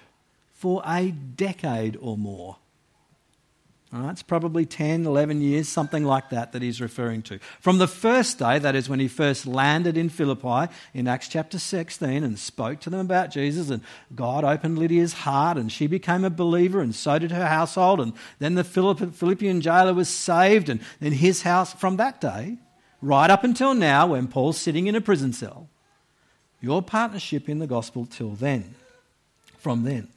for 0.51 0.83
a 0.85 1.11
decade 1.11 1.97
or 2.01 2.17
more. 2.17 2.57
All 3.91 4.01
right, 4.01 4.11
it's 4.11 4.21
probably 4.21 4.67
10, 4.67 5.07
11 5.07 5.41
years, 5.41 5.67
something 5.67 6.03
like 6.03 6.29
that, 6.29 6.51
that 6.51 6.61
he's 6.61 6.79
referring 6.79 7.23
to. 7.23 7.39
From 7.59 7.79
the 7.79 7.87
first 7.87 8.37
day, 8.37 8.59
that 8.59 8.75
is 8.75 8.87
when 8.87 8.99
he 8.99 9.07
first 9.07 9.47
landed 9.47 9.97
in 9.97 10.09
Philippi 10.09 10.71
in 10.93 11.07
Acts 11.07 11.27
chapter 11.27 11.57
16 11.57 12.23
and 12.23 12.37
spoke 12.37 12.81
to 12.81 12.91
them 12.91 12.99
about 12.99 13.31
Jesus, 13.31 13.71
and 13.71 13.81
God 14.13 14.43
opened 14.43 14.77
Lydia's 14.77 15.13
heart, 15.13 15.57
and 15.57 15.71
she 15.71 15.87
became 15.87 16.23
a 16.23 16.29
believer, 16.29 16.81
and 16.81 16.93
so 16.93 17.17
did 17.17 17.31
her 17.31 17.47
household. 17.47 17.99
And 17.99 18.13
then 18.37 18.53
the 18.53 18.63
Philippian 18.63 19.59
jailer 19.59 19.95
was 19.95 20.07
saved, 20.07 20.69
and 20.69 20.81
then 20.99 21.13
his 21.13 21.41
house 21.41 21.73
from 21.73 21.97
that 21.97 22.21
day, 22.21 22.57
right 23.01 23.31
up 23.31 23.43
until 23.43 23.73
now, 23.73 24.05
when 24.05 24.27
Paul's 24.27 24.59
sitting 24.59 24.85
in 24.85 24.93
a 24.93 25.01
prison 25.01 25.33
cell. 25.33 25.67
Your 26.61 26.83
partnership 26.83 27.49
in 27.49 27.57
the 27.57 27.65
gospel 27.65 28.05
till 28.05 28.31
then, 28.31 28.75
from 29.57 29.83
then. 29.83 30.09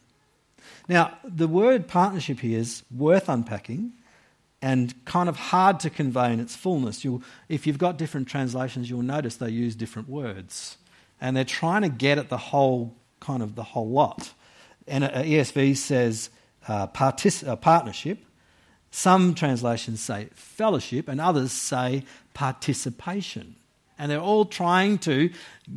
Now, 0.93 1.17
the 1.25 1.49
word 1.49 1.89
partnership 1.89 2.41
here 2.41 2.59
is 2.59 2.83
worth 2.95 3.31
unpacking 3.31 3.93
and 4.61 4.93
kind 5.07 5.31
of 5.31 5.37
hard 5.37 5.81
to 5.81 5.91
convey 5.91 6.35
in 6.35 6.39
its 6.39 6.55
fullness. 6.55 7.03
You'll, 7.03 7.23
if 7.49 7.67
you've 7.67 7.79
got 7.79 7.97
different 7.97 8.29
translations, 8.29 8.91
you'll 8.91 9.01
notice 9.01 9.37
they 9.37 9.49
use 9.49 9.75
different 9.75 10.11
words. 10.11 10.77
And 11.19 11.35
they're 11.35 11.45
trying 11.47 11.81
to 11.81 11.89
get 11.89 12.19
at 12.19 12.29
the 12.29 12.37
whole, 12.37 12.95
kind 13.21 13.43
of 13.43 13.55
the 13.55 13.63
whole 13.63 13.89
lot. 13.89 14.35
And 14.87 15.05
ESV 15.05 15.79
says 15.79 16.29
uh, 16.69 16.89
partic- 16.89 17.49
uh, 17.49 17.57
partnership. 17.57 18.19
Some 18.91 19.35
translations 19.35 20.03
say 20.03 20.29
fellowship, 20.35 21.09
and 21.09 21.23
others 21.23 21.53
say 21.53 22.05
participation. 22.35 23.57
And 23.99 24.11
they're 24.11 24.21
all 24.21 24.45
trying 24.45 24.99
to 24.99 25.31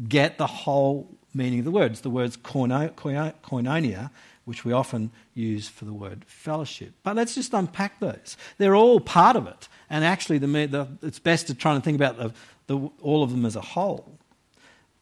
get 0.09 0.37
the 0.37 0.47
whole 0.47 1.07
meaning 1.33 1.59
of 1.59 1.65
the 1.65 1.71
words. 1.71 2.01
The 2.01 2.09
words 2.09 2.35
koinonia 2.35 4.09
which 4.45 4.63
we 4.63 4.71
often 4.71 5.11
use 5.33 5.67
for 5.67 5.85
the 5.85 5.93
word 5.93 6.23
fellowship. 6.27 6.93
But 7.03 7.15
let's 7.15 7.35
just 7.35 7.53
unpack 7.53 7.99
those. 7.99 8.37
They're 8.57 8.75
all 8.75 8.99
part 8.99 9.35
of 9.35 9.47
it. 9.47 9.67
And 9.89 10.05
actually, 10.05 10.37
the, 10.37 10.47
the, 10.47 10.87
it's 11.01 11.19
best 11.19 11.47
to 11.47 11.55
try 11.55 11.73
and 11.73 11.83
think 11.83 11.95
about 11.95 12.33
the, 12.67 12.89
all 13.01 13.23
of 13.23 13.31
them 13.31 13.45
as 13.45 13.55
a 13.55 13.61
whole. 13.61 14.17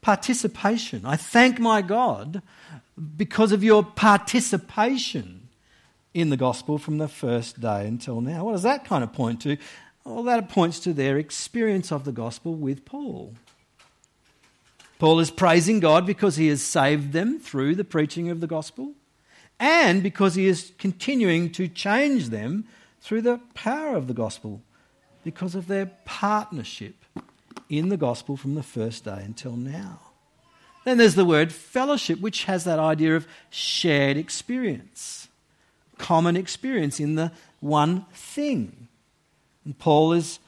Participation. 0.01 1.05
I 1.05 1.17
thank 1.17 1.59
my 1.59 1.81
God 1.81 2.41
because 3.17 3.51
of 3.51 3.63
your 3.63 3.83
participation 3.83 5.49
in 6.13 6.29
the 6.29 6.37
gospel 6.37 6.77
from 6.77 6.97
the 6.97 7.07
first 7.07 7.59
day 7.59 7.87
until 7.87 8.21
now. 8.21 8.45
What 8.45 8.53
does 8.53 8.63
that 8.63 8.85
kind 8.85 9.03
of 9.03 9.13
point 9.13 9.41
to? 9.41 9.57
Well, 10.05 10.23
that 10.23 10.49
points 10.49 10.79
to 10.81 10.93
their 10.93 11.17
experience 11.17 11.91
of 11.91 12.05
the 12.05 12.11
gospel 12.11 12.55
with 12.55 12.85
Paul. 12.85 13.33
Paul 14.99 15.19
is 15.19 15.31
praising 15.31 15.79
God 15.79 16.05
because 16.05 16.35
he 16.35 16.47
has 16.47 16.61
saved 16.61 17.13
them 17.13 17.39
through 17.39 17.75
the 17.75 17.83
preaching 17.83 18.29
of 18.29 18.39
the 18.39 18.47
gospel 18.47 18.93
and 19.59 20.03
because 20.03 20.35
he 20.35 20.47
is 20.47 20.71
continuing 20.77 21.51
to 21.51 21.67
change 21.67 22.29
them 22.29 22.65
through 23.01 23.21
the 23.21 23.39
power 23.53 23.95
of 23.95 24.07
the 24.07 24.13
gospel 24.13 24.61
because 25.23 25.55
of 25.55 25.67
their 25.67 25.87
partnership 26.05 26.95
in 27.69 27.89
the 27.89 27.97
gospel 27.97 28.37
from 28.37 28.55
the 28.55 28.63
first 28.63 29.05
day 29.05 29.21
until 29.23 29.55
now. 29.55 29.99
Then 30.85 30.97
there's 30.97 31.15
the 31.15 31.25
word 31.25 31.53
fellowship, 31.53 32.19
which 32.19 32.43
has 32.43 32.65
that 32.65 32.79
idea 32.79 33.15
of 33.15 33.27
shared 33.49 34.17
experience, 34.17 35.29
common 35.97 36.35
experience 36.35 36.99
in 36.99 37.15
the 37.15 37.31
one 37.61 38.05
thing. 38.13 38.87
And 39.63 39.77
Paul 39.77 40.11
is 40.13 40.39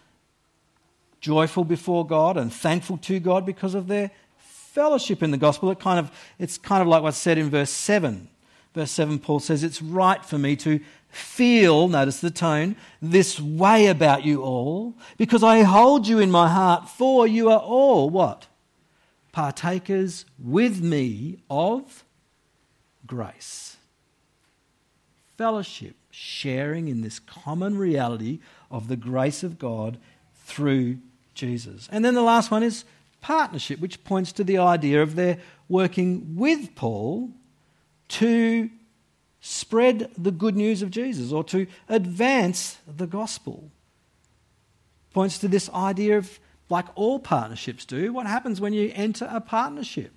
joyful 1.21 1.63
before 1.63 2.05
God 2.05 2.35
and 2.35 2.51
thankful 2.51 2.97
to 2.97 3.19
God 3.19 3.45
because 3.45 3.75
of 3.75 3.87
their 3.87 4.11
fellowship 4.37 5.23
in 5.23 5.31
the 5.31 5.37
gospel. 5.37 5.71
It 5.71 5.79
kind 5.79 5.99
of, 5.99 6.11
it's 6.37 6.57
kind 6.57 6.81
of 6.81 6.87
like 6.87 7.01
what's 7.01 7.17
said 7.17 7.37
in 7.37 7.49
verse 7.49 7.69
7 7.69 8.29
Verse 8.75 8.91
7, 8.91 9.19
Paul 9.19 9.39
says, 9.39 9.63
It's 9.63 9.81
right 9.81 10.23
for 10.23 10.37
me 10.37 10.57
to 10.57 10.81
feel, 11.07 11.87
notice 11.87 12.19
the 12.19 12.29
tone, 12.29 12.75
this 13.01 13.39
way 13.39 13.87
about 13.87 14.25
you 14.25 14.43
all, 14.43 14.93
because 15.17 15.43
I 15.43 15.61
hold 15.61 16.07
you 16.07 16.19
in 16.19 16.29
my 16.29 16.49
heart, 16.49 16.89
for 16.89 17.25
you 17.25 17.49
are 17.49 17.59
all 17.59 18.09
what? 18.09 18.47
Partakers 19.31 20.25
with 20.37 20.81
me 20.81 21.37
of 21.49 22.03
grace. 23.07 23.77
Fellowship, 25.37 25.95
sharing 26.11 26.89
in 26.89 26.99
this 26.99 27.19
common 27.19 27.77
reality 27.77 28.39
of 28.69 28.89
the 28.89 28.97
grace 28.97 29.41
of 29.41 29.57
God 29.57 29.97
through 30.43 30.97
Jesus. 31.33 31.87
And 31.93 32.03
then 32.03 32.13
the 32.13 32.21
last 32.21 32.51
one 32.51 32.61
is 32.61 32.83
partnership, 33.21 33.79
which 33.79 34.03
points 34.03 34.33
to 34.33 34.43
the 34.43 34.57
idea 34.57 35.01
of 35.01 35.15
their 35.15 35.37
working 35.69 36.35
with 36.35 36.75
Paul 36.75 37.31
to 38.09 38.69
spread 39.41 40.09
the 40.17 40.31
good 40.31 40.55
news 40.55 40.81
of 40.81 40.89
Jesus 40.89 41.31
or 41.31 41.43
to 41.45 41.67
advance 41.87 42.77
the 42.87 43.07
gospel. 43.07 43.69
Points 45.13 45.37
to 45.39 45.47
this 45.47 45.69
idea 45.69 46.17
of, 46.17 46.39
like 46.69 46.85
all 46.95 47.19
partnerships 47.19 47.85
do, 47.85 48.11
what 48.11 48.25
happens 48.25 48.59
when 48.59 48.73
you 48.73 48.91
enter 48.95 49.29
a 49.31 49.39
partnership? 49.39 50.11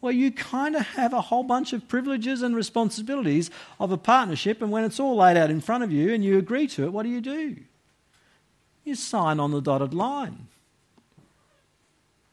Well, 0.00 0.12
you 0.12 0.30
kind 0.30 0.76
of 0.76 0.86
have 0.88 1.12
a 1.12 1.22
whole 1.22 1.42
bunch 1.42 1.72
of 1.72 1.88
privileges 1.88 2.42
and 2.42 2.54
responsibilities 2.54 3.50
of 3.80 3.90
a 3.90 3.96
partnership, 3.96 4.62
and 4.62 4.70
when 4.70 4.84
it's 4.84 5.00
all 5.00 5.16
laid 5.16 5.36
out 5.36 5.50
in 5.50 5.60
front 5.60 5.82
of 5.82 5.90
you 5.90 6.12
and 6.12 6.24
you 6.24 6.38
agree 6.38 6.68
to 6.68 6.84
it, 6.84 6.92
what 6.92 7.02
do 7.02 7.08
you 7.08 7.20
do? 7.20 7.56
You 8.84 8.94
sign 8.94 9.40
on 9.40 9.50
the 9.50 9.60
dotted 9.60 9.94
line. 9.94 10.46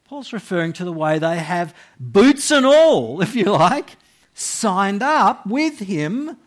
Paul's 0.05 0.31
referring 0.31 0.73
to 0.73 0.85
the 0.85 0.93
way 0.93 1.17
they 1.17 1.37
have 1.37 1.73
boots 1.99 2.51
and 2.51 2.65
all, 2.65 3.21
if 3.23 3.35
you 3.35 3.45
like, 3.45 3.97
signed 4.35 5.01
up 5.01 5.47
with 5.47 5.79
him 5.79 6.37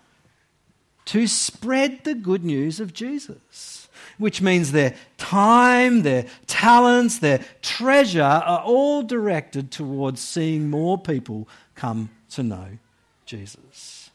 to 1.06 1.26
spread 1.26 2.04
the 2.04 2.14
good 2.14 2.44
news 2.44 2.80
of 2.80 2.92
Jesus, 2.92 3.88
which 4.18 4.42
means 4.42 4.72
their 4.72 4.94
time, 5.16 6.02
their 6.02 6.26
talents, 6.46 7.18
their 7.18 7.42
treasure 7.62 8.22
are 8.22 8.60
all 8.60 9.02
directed 9.02 9.72
towards 9.72 10.20
seeing 10.20 10.68
more 10.68 10.98
people 10.98 11.48
come 11.74 12.10
to 12.30 12.42
know 12.42 12.78
Jesus. 13.24 14.10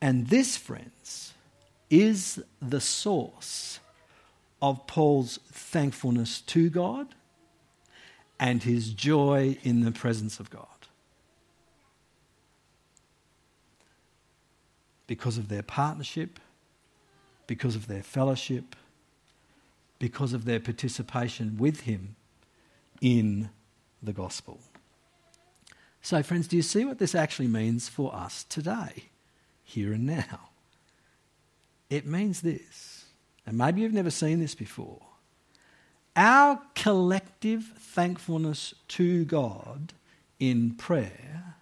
And 0.00 0.26
this, 0.26 0.56
friends, 0.56 1.32
is 1.90 2.42
the 2.60 2.80
source 2.80 3.78
of 4.60 4.84
Paul's 4.88 5.38
thankfulness 5.52 6.40
to 6.42 6.70
God 6.70 7.14
and 8.40 8.64
his 8.64 8.92
joy 8.92 9.58
in 9.62 9.84
the 9.84 9.92
presence 9.92 10.40
of 10.40 10.50
God. 10.50 10.66
Because 15.08 15.38
of 15.38 15.48
their 15.48 15.64
partnership, 15.64 16.38
because 17.48 17.74
of 17.74 17.88
their 17.88 18.04
fellowship, 18.04 18.76
because 19.98 20.32
of 20.32 20.44
their 20.44 20.60
participation 20.60 21.56
with 21.58 21.80
Him 21.80 22.14
in 23.00 23.50
the 24.00 24.12
gospel. 24.12 24.60
So, 26.00 26.22
friends, 26.22 26.46
do 26.46 26.54
you 26.54 26.62
see 26.62 26.84
what 26.84 27.00
this 27.00 27.16
actually 27.16 27.48
means 27.48 27.88
for 27.88 28.14
us 28.14 28.44
today, 28.44 29.06
here 29.64 29.92
and 29.92 30.06
now? 30.06 30.50
It 31.90 32.06
means 32.06 32.42
this, 32.42 33.06
and 33.44 33.58
maybe 33.58 33.80
you've 33.80 33.92
never 33.92 34.10
seen 34.10 34.38
this 34.38 34.54
before. 34.54 35.00
Our 36.14 36.60
collective 36.74 37.64
thankfulness 37.78 38.74
to 38.88 39.24
God 39.24 39.94
in 40.38 40.74
prayer 40.74 41.56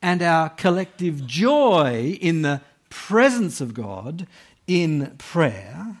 and 0.00 0.22
our 0.22 0.48
collective 0.48 1.26
joy 1.26 2.18
in 2.20 2.42
the 2.42 2.60
presence 2.90 3.60
of 3.60 3.74
God 3.74 4.26
in 4.66 5.14
prayer 5.18 5.96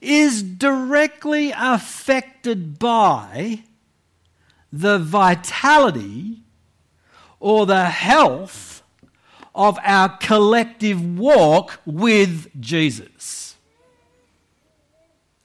is 0.00 0.42
directly 0.42 1.52
affected 1.56 2.78
by 2.78 3.62
the 4.72 4.98
vitality 4.98 6.42
or 7.38 7.66
the 7.66 7.86
health 7.86 8.82
of 9.54 9.78
our 9.82 10.08
collective 10.18 11.18
walk 11.18 11.80
with 11.84 12.48
Jesus. 12.60 13.56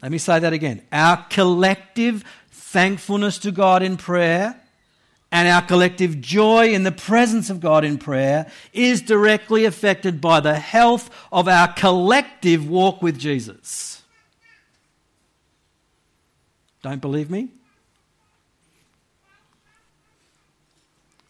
Let 0.02 0.12
me 0.12 0.18
say 0.18 0.40
that 0.40 0.54
again. 0.54 0.84
Our 0.92 1.26
collective 1.30 2.24
thankfulness 2.52 3.40
to 3.40 3.52
God 3.52 3.82
in 3.82 3.98
prayer 3.98 4.62
and 5.36 5.50
our 5.50 5.62
collective 5.62 6.22
joy 6.22 6.70
in 6.70 6.84
the 6.84 6.94
presence 6.94 7.50
of 7.50 7.60
God 7.60 7.84
in 7.84 7.98
prayer 7.98 8.50
is 8.72 9.02
directly 9.02 9.66
affected 9.66 10.22
by 10.22 10.40
the 10.40 10.58
health 10.58 11.10
of 11.30 11.50
our 11.50 11.74
collective 11.74 12.70
walk 12.70 13.02
with 13.02 13.20
Jesus. 13.20 14.02
Don't 16.82 17.02
believe 17.02 17.30
me? 17.30 17.50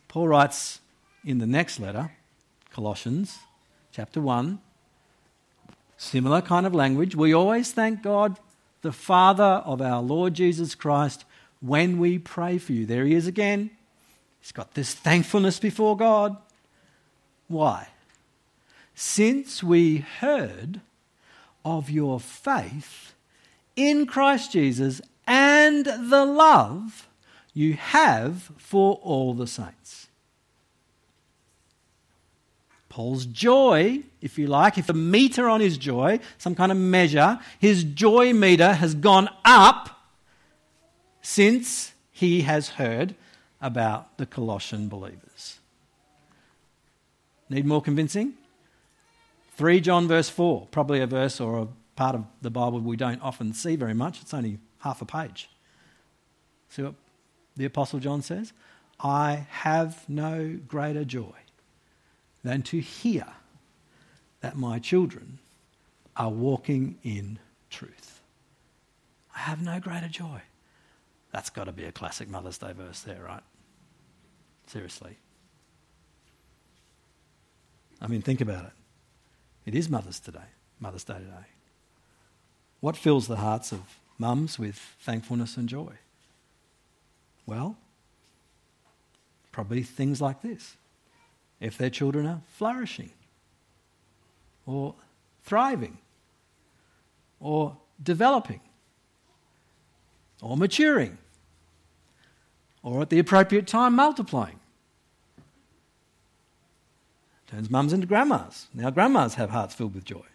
Paul 0.08 0.28
writes 0.28 0.82
in 1.26 1.40
the 1.40 1.48
next 1.48 1.80
letter, 1.80 2.12
Colossians 2.70 3.40
chapter 3.92 4.22
1, 4.22 4.60
similar 5.98 6.44
kind 6.44 6.68
of 6.68 6.76
language. 6.76 7.16
We 7.16 7.34
always 7.34 7.72
thank 7.72 8.04
God 8.04 8.38
the 8.84 8.92
Father 8.92 9.64
of 9.66 9.82
our 9.82 10.04
Lord 10.04 10.36
Jesus 10.36 10.76
Christ 10.76 11.26
when 11.60 11.98
we 11.98 12.20
pray 12.20 12.60
for 12.60 12.72
you. 12.72 12.86
There 12.86 13.06
he 13.08 13.16
is 13.16 13.26
again. 13.26 13.72
He's 14.46 14.52
got 14.52 14.76
this 14.76 14.94
thankfulness 14.94 15.58
before 15.58 15.98
God. 15.98 16.38
Why? 17.48 17.88
Since 18.94 19.64
we 19.64 20.06
heard 20.20 20.82
of 21.66 21.90
your 21.90 22.20
faith 22.20 23.16
in 23.76 24.06
Christ 24.06 24.52
Jesus 24.52 25.02
and 25.26 25.84
the 25.86 26.26
love 26.26 27.08
you 27.56 27.74
have 27.74 28.52
for 28.60 29.00
all 29.02 29.34
the 29.34 29.48
saints. 29.48 30.10
Paul's 32.88 33.26
joy, 33.26 34.04
if 34.22 34.38
you 34.38 34.46
like, 34.46 34.78
if 34.78 34.86
the 34.86 34.94
meter 34.94 35.50
on 35.50 35.60
his 35.60 35.76
joy, 35.76 36.20
some 36.38 36.54
kind 36.54 36.72
of 36.72 36.78
measure, 36.78 37.40
his 37.58 37.84
joy 37.84 38.32
meter 38.32 38.74
has 38.74 38.94
gone 38.94 39.28
up 39.44 40.08
since 41.24 41.94
he 42.12 42.42
has 42.42 42.70
heard 42.70 43.16
about 43.62 44.18
the 44.18 44.26
Colossian 44.26 44.88
believers. 44.90 45.60
Need 47.50 47.66
more 47.66 47.82
convincing? 47.82 48.34
3 49.56 49.80
John 49.80 50.08
verse 50.08 50.30
4, 50.30 50.68
probably 50.72 51.00
a 51.00 51.08
verse 51.08 51.40
or 51.40 51.60
a 51.60 51.68
part 51.96 52.16
of 52.16 52.26
the 52.42 52.50
Bible 52.50 52.80
we 52.80 52.98
don't 52.98 53.22
often 53.22 53.54
see 53.54 53.76
very 53.76 53.94
much. 53.94 54.22
It's 54.22 54.34
only 54.34 54.60
half 54.80 55.02
a 55.02 55.06
page. 55.06 55.50
See 56.70 56.82
what 56.84 56.96
the 57.56 57.66
Apostle 57.66 58.00
John 58.00 58.22
says? 58.22 58.52
I 59.00 59.48
have 59.50 60.08
no 60.10 60.60
greater 60.68 61.06
joy 61.06 61.34
than 62.44 62.62
to 62.64 62.80
hear 62.80 63.26
that 64.42 64.58
my 64.58 64.80
children 64.80 65.40
are 66.16 66.30
walking 66.30 66.98
in 67.04 67.40
truth. 67.70 68.22
I 69.36 69.40
have 69.40 69.62
no 69.62 69.80
greater 69.80 70.08
joy. 70.08 70.42
That's 71.36 71.50
got 71.50 71.66
to 71.66 71.74
be 71.74 71.84
a 71.84 71.92
classic 71.92 72.30
Mother's 72.30 72.58
Day 72.58 72.72
verse 72.72 73.02
there, 73.02 73.22
right? 73.22 73.44
Seriously. 74.68 75.18
I 78.00 78.08
mean, 78.08 78.22
think 78.22 78.40
about 78.40 78.64
it. 78.64 78.72
It 79.66 79.76
is 79.76 79.90
Mother's 79.90 80.22
today, 80.22 80.48
Mother's 80.80 81.04
Day 81.04 81.16
today. 81.16 81.48
What 82.80 82.96
fills 82.96 83.28
the 83.28 83.36
hearts 83.36 83.74
of 83.74 83.82
mums 84.18 84.58
with 84.58 84.78
thankfulness 85.02 85.58
and 85.58 85.68
joy? 85.68 85.96
Well, 87.46 87.76
probably 89.52 89.84
things 89.84 90.22
like 90.22 90.42
this 90.42 90.78
if 91.60 91.78
their 91.78 91.90
children 91.90 92.26
are 92.28 92.44
flourishing 92.48 93.12
or 94.66 94.96
thriving 95.44 95.98
or 97.42 97.76
developing 98.02 98.62
or 100.42 100.56
maturing 100.56 101.18
or 102.86 103.02
at 103.02 103.10
the 103.10 103.18
appropriate 103.18 103.66
time 103.66 103.96
multiplying. 103.96 104.60
Turns 107.48 107.70
mums 107.70 107.92
into 107.92 108.06
grandmas. 108.06 108.68
Now, 108.74 108.92
grandmas 108.92 109.34
have 109.36 109.50
hearts 109.50 109.74
filled 109.74 109.96
with 109.96 110.06
joy. 110.06 110.26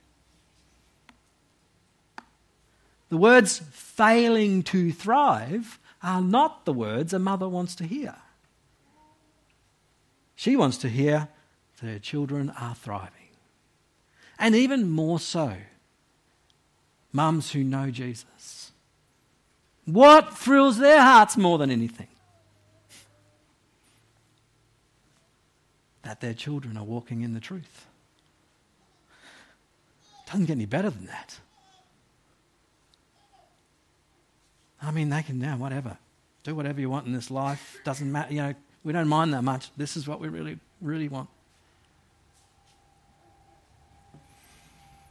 The 3.09 3.17
words 3.17 3.63
failing 3.71 4.65
to 4.65 4.91
thrive 4.91 5.79
are 6.03 6.21
not 6.21 6.65
the 6.65 6.73
words 6.73 7.13
a 7.13 7.19
mother 7.21 7.49
wants 7.49 7.77
to 7.77 7.85
hear. 7.85 8.17
She 10.35 10.57
wants 10.57 10.77
to 10.79 10.89
hear 10.89 11.29
that 11.81 11.87
her 11.87 11.99
children 12.01 12.51
are 12.61 12.75
thriving. 12.75 13.13
And 14.39 14.57
even 14.57 14.91
more 14.91 15.21
so, 15.21 15.55
mums 17.13 17.53
who 17.53 17.63
know 17.63 17.91
Jesus. 17.91 18.73
What 19.85 20.37
thrills 20.37 20.79
their 20.79 21.01
hearts 21.01 21.37
more 21.37 21.59
than 21.59 21.71
anything? 21.71 22.09
That 26.03 26.21
their 26.21 26.35
children 26.35 26.77
are 26.77 26.85
walking 26.85 27.23
in 27.23 27.35
the 27.35 27.41
truth. 27.41 27.87
Doesn't 30.27 30.47
get 30.47 30.55
any 30.55 30.67
better 30.67 30.91
than 30.91 31.07
that. 31.07 31.39
I 34.83 34.91
mean, 34.93 35.11
they 35.11 35.23
can 35.23 35.39
now, 35.39 35.57
whatever. 35.57 35.99
Do 36.43 36.55
whatever 36.55 36.81
you 36.81 36.89
want 36.89 37.07
in 37.07 37.13
this 37.13 37.31
life. 37.31 37.79
Doesn't 37.85 38.11
matter. 38.11 38.33
You 38.33 38.43
know, 38.43 38.55
we 38.83 38.93
don't 38.93 39.09
mind 39.09 39.35
that 39.35 39.43
much. 39.43 39.71
This 39.77 39.97
is 39.97 40.09
what 40.09 40.21
we 40.21 40.29
really, 40.29 40.59
really 40.81 41.09
want. 41.09 41.29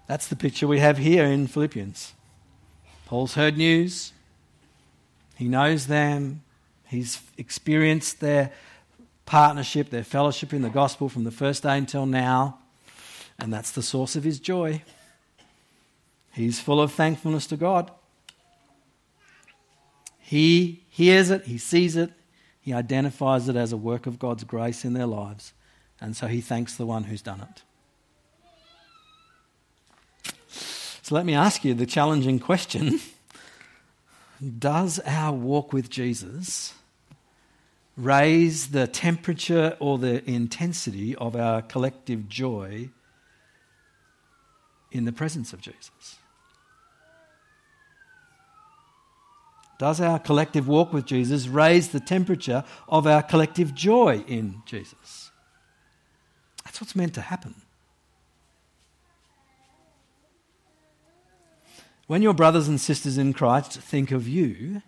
That's 0.07 0.27
the 0.27 0.35
picture 0.35 0.67
we 0.67 0.79
have 0.79 0.97
here 0.97 1.25
in 1.25 1.45
Philippians. 1.45 2.13
Paul's 3.05 3.35
heard 3.35 3.57
news. 3.57 4.11
He 5.35 5.47
knows 5.47 5.85
them. 5.85 6.41
He's 6.87 7.21
experienced 7.37 8.19
their 8.19 8.51
partnership, 9.29 9.91
their 9.91 10.03
fellowship 10.03 10.53
in 10.53 10.63
the 10.63 10.71
gospel 10.71 11.07
from 11.07 11.23
the 11.23 11.29
first 11.29 11.61
day 11.61 11.77
until 11.77 12.07
now. 12.07 12.57
And 13.37 13.53
that's 13.53 13.69
the 13.69 13.83
source 13.83 14.15
of 14.15 14.23
his 14.23 14.39
joy. 14.39 14.81
He's 16.33 16.59
full 16.59 16.81
of 16.81 16.91
thankfulness 16.91 17.45
to 17.47 17.55
God. 17.55 17.91
He 20.17 20.83
hears 20.89 21.29
it, 21.29 21.45
he 21.45 21.59
sees 21.59 21.95
it, 21.95 22.11
he 22.59 22.73
identifies 22.73 23.47
it 23.47 23.55
as 23.55 23.71
a 23.71 23.77
work 23.77 24.07
of 24.07 24.17
God's 24.17 24.43
grace 24.43 24.83
in 24.83 24.93
their 24.93 25.05
lives, 25.05 25.53
and 26.01 26.15
so 26.15 26.27
he 26.27 26.41
thanks 26.41 26.75
the 26.75 26.85
one 26.85 27.03
who's 27.05 27.21
done 27.21 27.41
it. 27.41 27.63
So 31.03 31.15
let 31.15 31.25
me 31.25 31.33
ask 31.33 31.63
you 31.63 31.73
the 31.75 31.85
challenging 31.85 32.39
question 32.39 32.99
Does 34.59 34.99
our 35.05 35.33
walk 35.33 35.73
with 35.73 35.89
Jesus 35.89 36.73
raise 37.99 38.69
the 38.69 38.87
temperature 38.87 39.75
or 39.79 39.97
the 39.97 40.27
intensity 40.29 41.15
of 41.15 41.35
our 41.35 41.61
collective 41.61 42.29
joy 42.29 42.89
in 44.91 45.05
the 45.05 45.11
presence 45.11 45.53
of 45.53 45.61
Jesus? 45.61 46.17
Does 49.77 50.01
our 50.01 50.19
collective 50.19 50.67
walk 50.67 50.91
with 50.91 51.05
Jesus 51.05 51.47
raise 51.47 51.89
the 51.89 51.99
temperature 51.99 52.63
of 52.87 53.07
our 53.07 53.23
collective 53.23 53.73
joy 53.73 54.23
in 54.27 54.61
Jesus? 54.65 55.31
That's 56.65 56.81
what's 56.81 56.95
meant 56.95 57.13
to 57.15 57.21
happen. 57.21 57.55
When 62.07 62.21
your 62.21 62.33
brothers 62.33 62.67
and 62.67 62.79
sisters 62.79 63.17
in 63.17 63.33
Christ 63.33 63.79
think 63.79 64.11
of 64.11 64.27
you, 64.27 64.81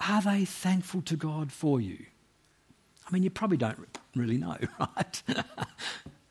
are 0.00 0.22
they 0.22 0.44
thankful 0.44 1.02
to 1.02 1.16
God 1.16 1.52
for 1.52 1.80
you? 1.80 2.06
I 3.06 3.12
mean, 3.12 3.22
you 3.22 3.30
probably 3.30 3.56
don't 3.56 3.78
really 4.14 4.36
know, 4.36 4.56
right? 4.80 5.22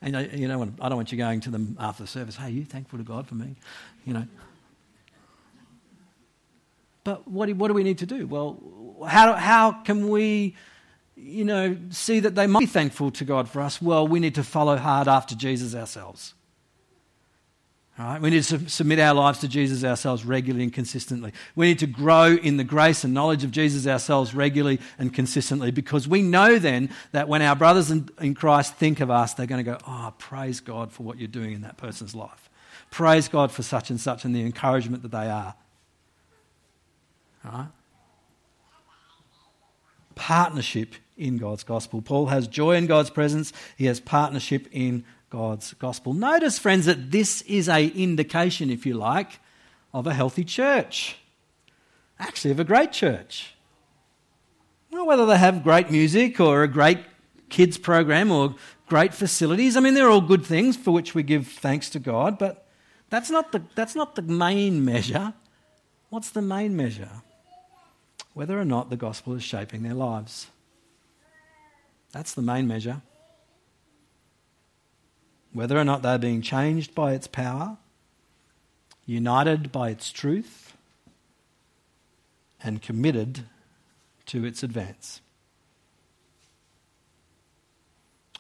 and 0.02 0.40
you 0.40 0.48
know, 0.48 0.62
I 0.82 0.90
don't 0.90 0.98
want 0.98 1.12
you 1.12 1.18
going 1.18 1.40
to 1.42 1.50
them 1.50 1.78
after 1.80 2.04
the 2.04 2.08
service. 2.08 2.36
Hey, 2.36 2.48
are 2.48 2.50
you 2.50 2.66
thankful 2.66 3.00
to 3.00 3.06
God 3.06 3.28
for 3.28 3.36
me? 3.36 3.56
You 4.06 4.14
know, 4.14 4.28
but 7.06 7.28
what, 7.28 7.50
what 7.54 7.70
do 7.70 7.74
we 7.76 7.84
need 7.84 8.00
to 8.00 8.08
do? 8.08 8.26
Well, 8.26 8.60
how, 9.08 9.34
how 9.34 9.72
can 9.84 10.10
we, 10.10 10.56
you 11.16 11.46
know, 11.46 11.78
see 11.92 12.20
that 12.20 12.34
they 12.34 12.48
might 12.48 12.62
be 12.62 12.66
thankful 12.66 13.12
to 13.12 13.24
God 13.24 13.48
for 13.48 13.62
us? 13.62 13.80
Well, 13.80 14.08
we 14.08 14.20
need 14.20 14.36
to 14.36 14.44
follow 14.44 14.76
hard 14.76 15.08
after 15.08 15.36
Jesus 15.36 15.76
ourselves. 15.76 16.34
We 17.98 18.30
need 18.30 18.44
to 18.44 18.70
submit 18.70 19.00
our 19.00 19.14
lives 19.14 19.40
to 19.40 19.48
Jesus 19.48 19.86
ourselves 19.86 20.26
regularly 20.26 20.66
and 20.66 20.74
consistently. 20.74 21.32
We 21.56 21.68
need 21.68 21.80
to 21.80 21.88
grow 21.88 22.36
in 22.36 22.58
the 22.58 22.66
grace 22.66 23.06
and 23.06 23.14
knowledge 23.14 23.46
of 23.46 23.52
Jesus 23.52 23.88
ourselves 23.88 24.36
regularly 24.36 24.82
and 25.00 25.14
consistently 25.14 25.72
because 25.72 26.06
we 26.06 26.22
know 26.22 26.60
then 26.60 26.90
that 27.14 27.30
when 27.30 27.42
our 27.42 27.56
brothers 27.56 27.92
in, 27.92 28.10
in 28.20 28.34
Christ 28.34 28.76
think 28.76 29.00
of 29.00 29.10
us, 29.10 29.34
they're 29.34 29.46
going 29.46 29.64
to 29.64 29.72
go, 29.72 29.78
Oh, 29.88 30.14
praise 30.18 30.60
God 30.60 30.92
for 30.92 31.04
what 31.04 31.18
you're 31.20 31.30
doing 31.30 31.54
in 31.54 31.62
that 31.62 31.78
person's 31.78 32.14
life. 32.14 32.50
Praise 32.92 33.30
God 33.30 33.50
for 33.50 33.64
such 33.64 33.90
and 33.90 34.00
such 34.00 34.26
and 34.26 34.36
the 34.36 34.42
encouragement 34.42 35.02
that 35.04 35.12
they 35.12 35.30
are. 35.30 35.56
Right? 37.46 37.68
Partnership 40.16 40.96
in 41.18 41.38
God's 41.38 41.64
gospel. 41.64 42.02
Paul 42.02 42.26
has 42.26 42.46
joy 42.48 42.76
in 42.76 42.88
God's 42.88 43.10
presence, 43.10 43.54
he 43.78 43.86
has 43.86 44.02
partnership 44.02 44.68
in 44.74 45.06
God's 45.36 45.74
gospel. 45.74 46.14
Notice, 46.14 46.58
friends, 46.58 46.86
that 46.86 47.12
this 47.12 47.42
is 47.44 47.68
a 47.68 47.88
indication, 47.88 48.70
if 48.70 48.86
you 48.86 48.94
like, 48.94 49.40
of 49.94 50.08
a 50.08 50.14
healthy 50.14 50.44
church. 50.44 51.18
Actually, 52.20 52.52
of 52.52 52.60
a 52.60 52.64
great 52.64 52.92
church. 52.92 53.56
Not 54.92 55.08
whether 55.08 55.26
they 55.26 55.38
have 55.38 55.64
great 55.64 55.92
music 55.92 56.40
or 56.40 56.64
a 56.64 56.68
great 56.68 57.00
kids 57.50 57.78
program 57.78 58.32
or 58.32 58.56
great 58.88 59.14
facilities. 59.14 59.76
I 59.76 59.82
mean, 59.82 59.94
they're 59.94 60.10
all 60.10 60.22
good 60.22 60.46
things 60.46 60.78
for 60.78 60.92
which 60.92 61.14
we 61.14 61.24
give 61.24 61.48
thanks 61.48 61.90
to 61.92 62.00
God, 62.00 62.38
but 62.38 62.68
that's 63.10 63.30
not 63.30 63.52
the, 63.52 63.62
that's 63.76 63.96
not 63.96 64.16
the 64.16 64.22
main 64.22 64.86
measure. 64.86 65.34
What's 66.10 66.30
the 66.30 66.42
main 66.42 66.76
measure? 66.76 67.24
whether 68.36 68.60
or 68.60 68.66
not 68.66 68.90
the 68.90 68.98
gospel 68.98 69.34
is 69.34 69.44
shaping 69.44 69.82
their 69.82 69.94
lives. 69.94 70.48
That's 72.12 72.34
the 72.34 72.42
main 72.42 72.68
measure. 72.68 73.02
Whether 75.56 75.78
or 75.78 75.86
not 75.86 76.02
they're 76.02 76.18
being 76.18 76.42
changed 76.42 76.94
by 76.94 77.14
its 77.14 77.28
power, 77.28 77.78
united 79.06 79.72
by 79.72 79.90
its 79.90 80.12
truth, 80.12 80.76
and 82.62 82.82
committed 82.82 83.46
to 84.26 84.44
its 84.44 84.64
advance. 84.64 85.22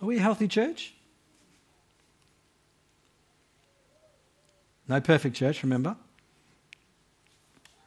Are 0.01 0.07
we 0.07 0.17
a 0.17 0.21
healthy 0.21 0.49
church? 0.49 0.93
No 4.89 4.99
perfect 4.99 5.37
church, 5.37 5.63
remember? 5.63 5.95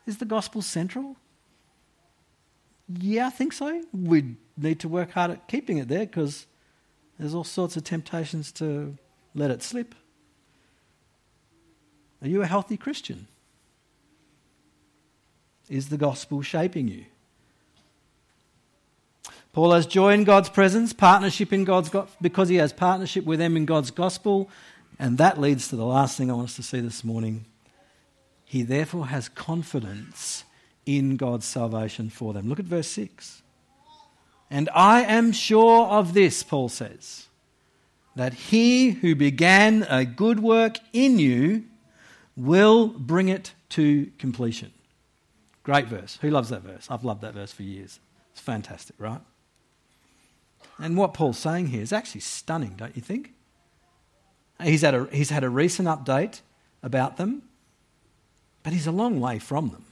Is 0.07 0.17
the 0.17 0.25
gospel 0.25 0.63
central? 0.63 1.17
Yeah, 2.89 3.27
I 3.27 3.31
think 3.31 3.53
so. 3.53 3.83
We 3.93 4.37
need 4.57 4.81
to 4.81 4.89
work 4.89 5.11
hard 5.11 5.33
at 5.33 5.49
keeping 5.49 5.77
it 5.77 5.89
there 5.89 6.07
because 6.07 6.47
there's 7.19 7.35
all 7.35 7.45
sorts 7.45 7.77
of 7.77 7.85
temptations 7.85 8.51
to 8.53 8.97
let 9.35 9.51
it 9.51 9.63
slip. 9.63 9.95
Are 12.23 12.29
you 12.29 12.43
a 12.43 12.47
healthy 12.47 12.77
Christian? 12.77 13.27
Is 15.69 15.89
the 15.89 15.97
gospel 15.97 16.43
shaping 16.43 16.89
you? 16.89 17.05
Paul 19.53 19.73
has 19.73 19.87
joy 19.87 20.13
in 20.13 20.25
God's 20.25 20.49
presence, 20.49 20.93
partnership 20.93 21.53
in 21.53 21.65
God's 21.65 21.89
go- 21.89 22.09
because 22.21 22.49
he 22.49 22.57
has 22.57 22.73
partnership 22.73 23.25
with 23.25 23.39
them 23.39 23.57
in 23.57 23.67
God's 23.67 23.91
gospel, 23.91 24.49
and 24.99 25.19
that 25.19 25.41
leads 25.41 25.69
to 25.69 25.77
the 25.77 25.85
last 25.85 26.17
thing 26.17 26.31
I 26.31 26.35
want 26.35 26.49
us 26.49 26.57
to 26.57 26.63
see 26.63 26.81
this 26.81 27.05
morning. 27.05 27.45
He 28.45 28.63
therefore 28.63 29.09
has 29.09 29.29
confidence 29.29 30.45
in 30.87 31.17
God's 31.17 31.47
salvation 31.47 32.09
for 32.09 32.33
them. 32.33 32.49
Look 32.49 32.59
at 32.59 32.65
verse 32.65 32.89
6. 32.89 33.43
And 34.51 34.71
I 34.75 35.03
am 35.03 35.33
sure 35.33 35.87
of 35.87 36.15
this, 36.15 36.43
Paul 36.43 36.69
says, 36.69 37.28
that 38.19 38.35
he 38.35 38.91
who 38.91 39.15
began 39.15 39.87
a 39.89 40.05
good 40.05 40.41
work 40.41 40.79
in 40.93 41.21
you 41.21 41.63
will 42.37 42.89
bring 42.89 43.29
it 43.29 43.53
to 43.69 44.11
completion. 44.19 44.73
Great 45.63 45.87
verse. 45.87 46.19
Who 46.21 46.29
loves 46.29 46.49
that 46.49 46.63
verse? 46.63 46.89
I've 46.91 47.05
loved 47.05 47.23
that 47.23 47.35
verse 47.35 47.53
for 47.53 47.63
years. 47.63 48.01
It's 48.33 48.41
fantastic, 48.41 48.97
right? 48.99 49.21
And 50.81 50.97
what 50.97 51.15
Paul's 51.15 51.39
saying 51.39 51.69
here 51.69 51.81
is 51.81 51.93
actually 51.93 52.23
stunning, 52.23 52.75
don't 52.77 52.97
you 52.97 53.03
think? 53.03 53.35
He's 54.61 54.83
had 54.83 54.97
a, 54.97 55.07
he's 55.13 55.31
had 55.31 55.45
a 55.45 55.49
recent 55.49 55.87
update 55.87 56.41
about 56.83 57.19
them, 57.19 57.43
but 58.65 58.73
he's 58.73 58.89
a 58.89 58.93
long 58.93 59.21
way 59.21 59.39
from 59.39 59.69
them. 59.69 59.85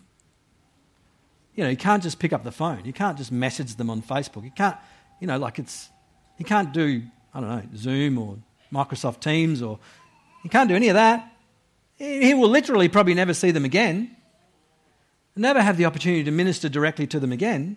You 1.54 1.62
know, 1.62 1.70
you 1.70 1.76
can't 1.76 2.02
just 2.02 2.18
pick 2.18 2.32
up 2.32 2.42
the 2.42 2.50
phone. 2.50 2.84
You 2.84 2.92
can't 2.92 3.16
just 3.16 3.30
message 3.30 3.76
them 3.76 3.88
on 3.88 4.02
Facebook. 4.02 4.42
You 4.42 4.50
can't, 4.50 4.76
you 5.20 5.28
know, 5.28 5.38
like 5.38 5.60
it's, 5.60 5.90
you 6.38 6.44
can't 6.44 6.72
do, 6.72 7.04
I 7.36 7.40
don't 7.40 7.50
know, 7.50 7.62
Zoom 7.76 8.16
or 8.16 8.38
Microsoft 8.72 9.20
Teams 9.20 9.60
or, 9.60 9.78
he 10.42 10.48
can't 10.48 10.70
do 10.70 10.74
any 10.74 10.88
of 10.88 10.94
that. 10.94 11.32
He 11.96 12.32
will 12.32 12.48
literally 12.48 12.88
probably 12.88 13.12
never 13.12 13.34
see 13.34 13.50
them 13.50 13.64
again, 13.64 14.16
never 15.34 15.60
have 15.60 15.76
the 15.76 15.84
opportunity 15.84 16.24
to 16.24 16.30
minister 16.30 16.70
directly 16.70 17.06
to 17.08 17.20
them 17.20 17.32
again. 17.32 17.76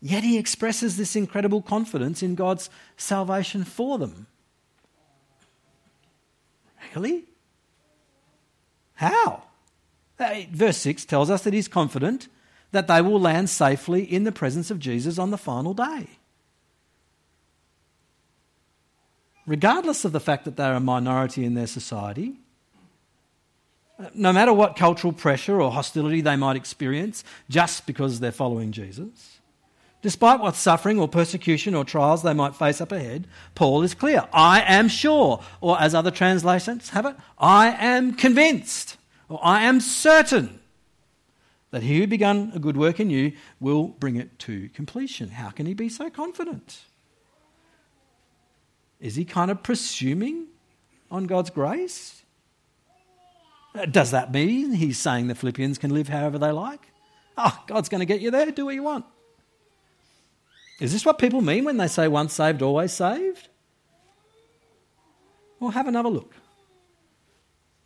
Yet 0.00 0.24
he 0.24 0.38
expresses 0.38 0.96
this 0.96 1.16
incredible 1.16 1.60
confidence 1.60 2.22
in 2.22 2.34
God's 2.34 2.70
salvation 2.96 3.62
for 3.64 3.98
them. 3.98 4.26
Really? 6.94 7.24
How? 8.94 9.42
Uh, 10.18 10.42
verse 10.50 10.78
6 10.78 11.04
tells 11.04 11.28
us 11.28 11.42
that 11.44 11.52
he's 11.52 11.68
confident 11.68 12.28
that 12.70 12.86
they 12.86 13.02
will 13.02 13.20
land 13.20 13.50
safely 13.50 14.02
in 14.02 14.24
the 14.24 14.32
presence 14.32 14.70
of 14.70 14.78
Jesus 14.78 15.18
on 15.18 15.30
the 15.30 15.38
final 15.38 15.74
day. 15.74 16.08
Regardless 19.46 20.04
of 20.04 20.12
the 20.12 20.20
fact 20.20 20.44
that 20.44 20.56
they're 20.56 20.74
a 20.74 20.80
minority 20.80 21.44
in 21.44 21.54
their 21.54 21.68
society, 21.68 22.34
no 24.14 24.32
matter 24.32 24.52
what 24.52 24.76
cultural 24.76 25.12
pressure 25.12 25.60
or 25.60 25.70
hostility 25.70 26.20
they 26.20 26.36
might 26.36 26.56
experience 26.56 27.24
just 27.48 27.86
because 27.86 28.20
they're 28.20 28.32
following 28.32 28.72
Jesus, 28.72 29.38
despite 30.02 30.40
what 30.40 30.56
suffering 30.56 30.98
or 30.98 31.08
persecution 31.08 31.74
or 31.74 31.84
trials 31.84 32.22
they 32.22 32.34
might 32.34 32.56
face 32.56 32.80
up 32.80 32.92
ahead, 32.92 33.26
Paul 33.54 33.82
is 33.82 33.94
clear 33.94 34.28
I 34.32 34.62
am 34.62 34.88
sure, 34.88 35.42
or 35.60 35.80
as 35.80 35.94
other 35.94 36.10
translations 36.10 36.90
have 36.90 37.06
it, 37.06 37.16
I 37.38 37.68
am 37.70 38.14
convinced, 38.14 38.96
or 39.28 39.38
I 39.42 39.62
am 39.62 39.80
certain 39.80 40.60
that 41.70 41.82
he 41.82 41.98
who 41.98 42.06
begun 42.06 42.52
a 42.54 42.58
good 42.58 42.76
work 42.76 43.00
in 43.00 43.10
you 43.10 43.32
will 43.60 43.88
bring 43.88 44.16
it 44.16 44.38
to 44.40 44.68
completion. 44.70 45.30
How 45.30 45.50
can 45.50 45.66
he 45.66 45.74
be 45.74 45.88
so 45.88 46.10
confident? 46.10 46.80
Is 49.00 49.16
he 49.16 49.24
kind 49.24 49.50
of 49.50 49.62
presuming 49.62 50.46
on 51.10 51.24
God's 51.24 51.50
grace? 51.50 52.22
Uh, 53.74 53.86
does 53.86 54.10
that 54.10 54.32
mean 54.32 54.72
he's 54.72 54.98
saying 54.98 55.26
the 55.26 55.34
Philippians 55.34 55.78
can 55.78 55.92
live 55.92 56.08
however 56.08 56.38
they 56.38 56.50
like? 56.50 56.80
Oh, 57.36 57.62
God's 57.66 57.88
going 57.88 58.00
to 58.00 58.06
get 58.06 58.20
you 58.20 58.30
there, 58.30 58.50
do 58.50 58.64
what 58.64 58.74
you 58.74 58.82
want. 58.82 59.04
Is 60.80 60.92
this 60.92 61.04
what 61.04 61.18
people 61.18 61.42
mean 61.42 61.64
when 61.64 61.76
they 61.76 61.88
say 61.88 62.08
once 62.08 62.32
saved, 62.32 62.62
always 62.62 62.92
saved? 62.92 63.48
Well, 65.60 65.70
have 65.70 65.88
another 65.88 66.08
look. 66.08 66.34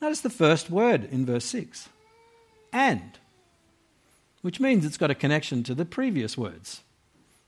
Notice 0.00 0.20
the 0.20 0.30
first 0.30 0.70
word 0.70 1.04
in 1.10 1.26
verse 1.26 1.44
6 1.44 1.88
and 2.72 3.18
which 4.42 4.60
means 4.60 4.84
it's 4.84 4.96
got 4.96 5.10
a 5.10 5.14
connection 5.14 5.62
to 5.64 5.74
the 5.74 5.84
previous 5.84 6.38
words. 6.38 6.82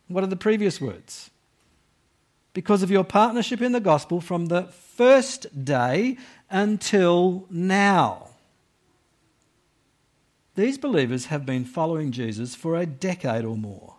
What 0.09 0.25
are 0.25 0.29
the 0.29 0.37
previous 0.37 0.81
words? 0.81 1.31
Because 2.53 2.83
of 2.83 2.91
your 2.91 3.05
partnership 3.05 3.63
in 3.63 3.73
the 3.73 3.81
gospel 3.81 4.21
from 4.21 4.47
the 4.47 4.65
first 4.65 5.65
day 5.65 6.19
until 6.51 7.47
now. 7.51 8.29
These 10.55 10.77
believers 10.77 11.27
have 11.27 11.47
been 11.47 11.65
following 11.65 12.13
Jesus 12.13 12.55
for 12.55 12.77
a 12.77 12.85
decade 12.85 13.45
or 13.45 13.57
more. 13.57 13.97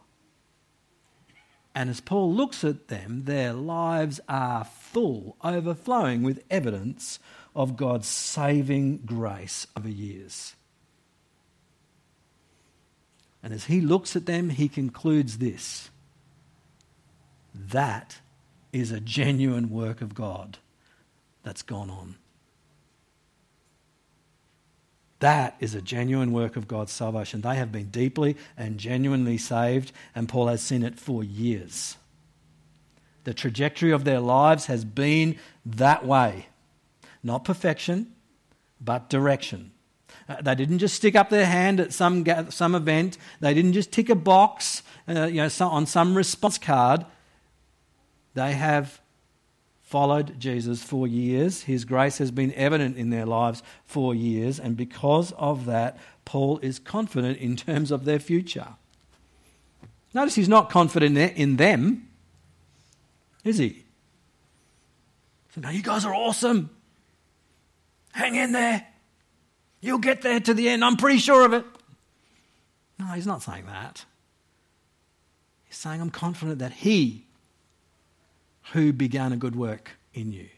And 1.76 1.90
as 1.90 2.00
Paul 2.00 2.32
looks 2.32 2.64
at 2.64 2.88
them, 2.88 3.24
their 3.24 3.54
lives 3.54 4.20
are 4.30 4.64
full, 4.64 5.36
overflowing 5.44 6.22
with 6.22 6.44
evidence 6.52 7.18
of 7.56 7.76
God's 7.76 8.08
saving 8.08 8.98
grace 8.98 9.66
over 9.76 9.90
years. 9.90 10.56
And 13.42 13.54
as 13.54 13.66
he 13.66 13.82
looks 13.82 14.16
at 14.16 14.28
them, 14.28 14.50
he 14.50 14.70
concludes 14.70 15.40
this 15.40 15.90
that 17.54 18.20
is 18.74 18.92
a 18.92 19.00
genuine 19.00 19.70
work 19.70 20.02
of 20.02 20.14
God 20.14 20.58
that's 21.44 21.62
gone 21.62 21.90
on. 21.90 22.16
That 25.20 25.56
is 25.62 25.74
a 25.74 25.82
genuine 25.82 26.34
work 26.34 26.58
of 26.58 26.68
God's 26.68 26.92
salvation. 26.92 27.40
They 27.40 27.56
have 27.56 27.72
been 27.72 27.86
deeply 27.86 28.36
and 28.58 28.78
genuinely 28.78 29.38
saved, 29.38 29.94
and 30.14 30.28
Paul 30.28 30.48
has 30.48 30.62
seen 30.62 30.84
it 30.84 31.00
for 31.00 31.24
years. 31.24 31.96
The 33.24 33.34
trajectory 33.34 33.92
of 33.92 34.04
their 34.04 34.20
lives 34.20 34.66
has 34.66 34.84
been 34.84 35.38
that 35.66 36.06
way. 36.06 36.48
Not 37.24 37.46
perfection, 37.46 38.12
but 38.82 39.10
direction. 39.10 39.72
Uh, 40.28 40.42
they 40.42 40.56
didn't 40.56 40.80
just 40.80 40.96
stick 40.96 41.16
up 41.16 41.30
their 41.30 41.46
hand 41.46 41.80
at 41.80 41.94
some, 41.94 42.26
some 42.50 42.76
event. 42.76 43.18
They 43.40 43.54
didn't 43.54 43.74
just 43.74 43.94
tick 43.94 44.10
a 44.10 44.16
box 44.16 44.84
uh, 45.08 45.26
you 45.26 45.36
know, 45.36 45.50
on 45.62 45.86
some 45.86 46.16
response 46.16 46.58
card. 46.58 47.06
They 48.34 48.54
have 48.54 49.00
followed 49.82 50.40
Jesus 50.40 50.82
for 50.82 51.08
years. 51.08 51.64
His 51.64 51.86
grace 51.86 52.18
has 52.18 52.32
been 52.32 52.54
evident 52.54 52.98
in 52.98 53.12
their 53.12 53.26
lives 53.26 53.62
for 53.86 54.16
years. 54.16 54.60
And 54.60 54.76
because 54.76 55.32
of 55.34 55.66
that, 55.66 55.98
Paul 56.26 56.58
is 56.60 56.80
confident 56.80 57.38
in 57.38 57.56
terms 57.56 57.92
of 57.92 58.06
their 58.06 58.20
future. 58.20 58.70
Notice 60.14 60.36
he's 60.36 60.50
not 60.50 60.70
confident 60.70 61.18
in 61.18 61.58
them, 61.58 62.08
is 63.44 63.58
he? 63.58 63.84
So, 65.54 65.62
now 65.62 65.70
you 65.70 65.84
guys 65.84 66.06
are 66.06 66.14
awesome. 66.14 66.70
Hang 68.14 68.36
in 68.36 68.52
there. 68.52 68.88
You'll 69.82 70.00
get 70.00 70.22
there 70.22 70.40
to 70.40 70.54
the 70.54 70.70
end. 70.70 70.84
I'm 70.84 70.98
pretty 70.98 71.18
sure 71.18 71.46
of 71.46 71.54
it. 71.54 71.66
No, 73.00 73.06
he's 73.08 73.28
not 73.28 73.42
saying 73.42 73.66
that. 73.66 74.06
He's 75.66 75.78
saying, 75.78 76.00
I'm 76.00 76.10
confident 76.10 76.60
that 76.60 76.72
he 76.72 77.26
who 78.72 78.94
began 78.94 79.34
a 79.34 79.38
good 79.38 79.56
work 79.56 79.92
in 80.14 80.32
you 80.32 80.50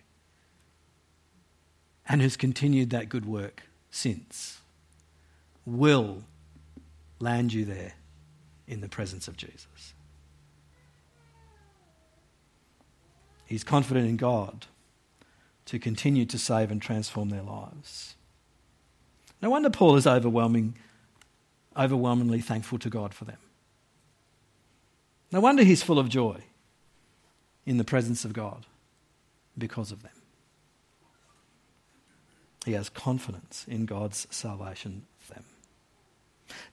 and 2.07 2.21
has 2.21 2.37
continued 2.37 2.91
that 2.91 3.09
good 3.09 3.25
work 3.25 3.63
since 3.89 4.59
will 5.65 6.23
land 7.19 7.51
you 7.51 7.65
there 7.65 7.93
in 8.67 8.81
the 8.81 8.87
presence 8.87 9.27
of 9.27 9.35
Jesus. 9.35 9.93
He's 13.45 13.63
confident 13.63 14.07
in 14.07 14.17
God 14.17 14.65
to 15.65 15.79
continue 15.79 16.25
to 16.25 16.37
save 16.37 16.71
and 16.71 16.81
transform 16.81 17.29
their 17.29 17.41
lives. 17.41 18.15
No 19.41 19.49
wonder 19.49 19.69
Paul 19.69 19.95
is 19.95 20.07
overwhelming, 20.07 20.75
overwhelmingly 21.77 22.41
thankful 22.41 22.79
to 22.79 22.89
God 22.89 23.13
for 23.13 23.25
them. 23.25 23.37
No 25.31 25.39
wonder 25.39 25.63
he's 25.63 25.83
full 25.83 25.99
of 25.99 26.09
joy 26.09 26.43
in 27.65 27.77
the 27.77 27.83
presence 27.83 28.25
of 28.25 28.33
God 28.33 28.65
because 29.57 29.91
of 29.91 30.03
them. 30.03 30.11
He 32.65 32.73
has 32.73 32.89
confidence 32.89 33.65
in 33.67 33.85
God's 33.85 34.27
salvation 34.31 35.03
for 35.19 35.35
them. 35.35 35.43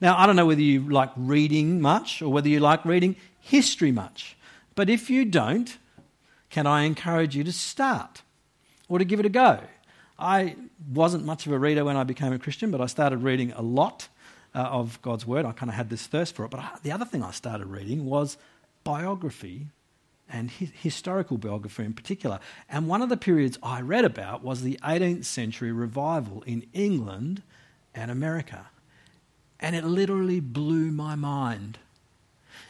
Now, 0.00 0.16
I 0.18 0.26
don't 0.26 0.36
know 0.36 0.46
whether 0.46 0.60
you 0.60 0.88
like 0.88 1.10
reading 1.16 1.80
much 1.80 2.22
or 2.22 2.32
whether 2.32 2.48
you 2.48 2.60
like 2.60 2.84
reading 2.84 3.16
history 3.40 3.92
much, 3.92 4.36
but 4.74 4.88
if 4.88 5.10
you 5.10 5.24
don't, 5.24 5.76
can 6.50 6.66
I 6.66 6.82
encourage 6.82 7.36
you 7.36 7.44
to 7.44 7.52
start 7.52 8.22
or 8.88 8.98
to 8.98 9.04
give 9.04 9.20
it 9.20 9.26
a 9.26 9.30
go? 9.30 9.60
I 10.18 10.56
wasn't 10.92 11.24
much 11.24 11.46
of 11.46 11.52
a 11.52 11.58
reader 11.58 11.84
when 11.84 11.96
I 11.96 12.04
became 12.04 12.32
a 12.32 12.38
Christian, 12.38 12.70
but 12.70 12.80
I 12.80 12.86
started 12.86 13.22
reading 13.22 13.52
a 13.52 13.62
lot 13.62 14.08
uh, 14.54 14.60
of 14.60 15.00
God's 15.02 15.26
Word. 15.26 15.44
I 15.44 15.52
kind 15.52 15.70
of 15.70 15.74
had 15.74 15.90
this 15.90 16.06
thirst 16.06 16.34
for 16.34 16.44
it. 16.44 16.50
But 16.50 16.60
I, 16.60 16.70
the 16.82 16.92
other 16.92 17.04
thing 17.04 17.22
I 17.22 17.32
started 17.32 17.66
reading 17.66 18.04
was 18.04 18.36
biography 18.84 19.66
and 20.32 20.50
hi- 20.50 20.72
historical 20.74 21.38
biography 21.38 21.84
in 21.84 21.92
particular. 21.92 22.40
And 22.68 22.88
one 22.88 23.02
of 23.02 23.08
the 23.08 23.16
periods 23.16 23.58
I 23.62 23.80
read 23.80 24.04
about 24.04 24.42
was 24.42 24.62
the 24.62 24.78
18th 24.82 25.24
century 25.24 25.70
revival 25.70 26.42
in 26.46 26.66
England 26.72 27.42
and 27.94 28.10
America. 28.10 28.66
And 29.60 29.76
it 29.76 29.84
literally 29.84 30.40
blew 30.40 30.90
my 30.90 31.14
mind. 31.14 31.78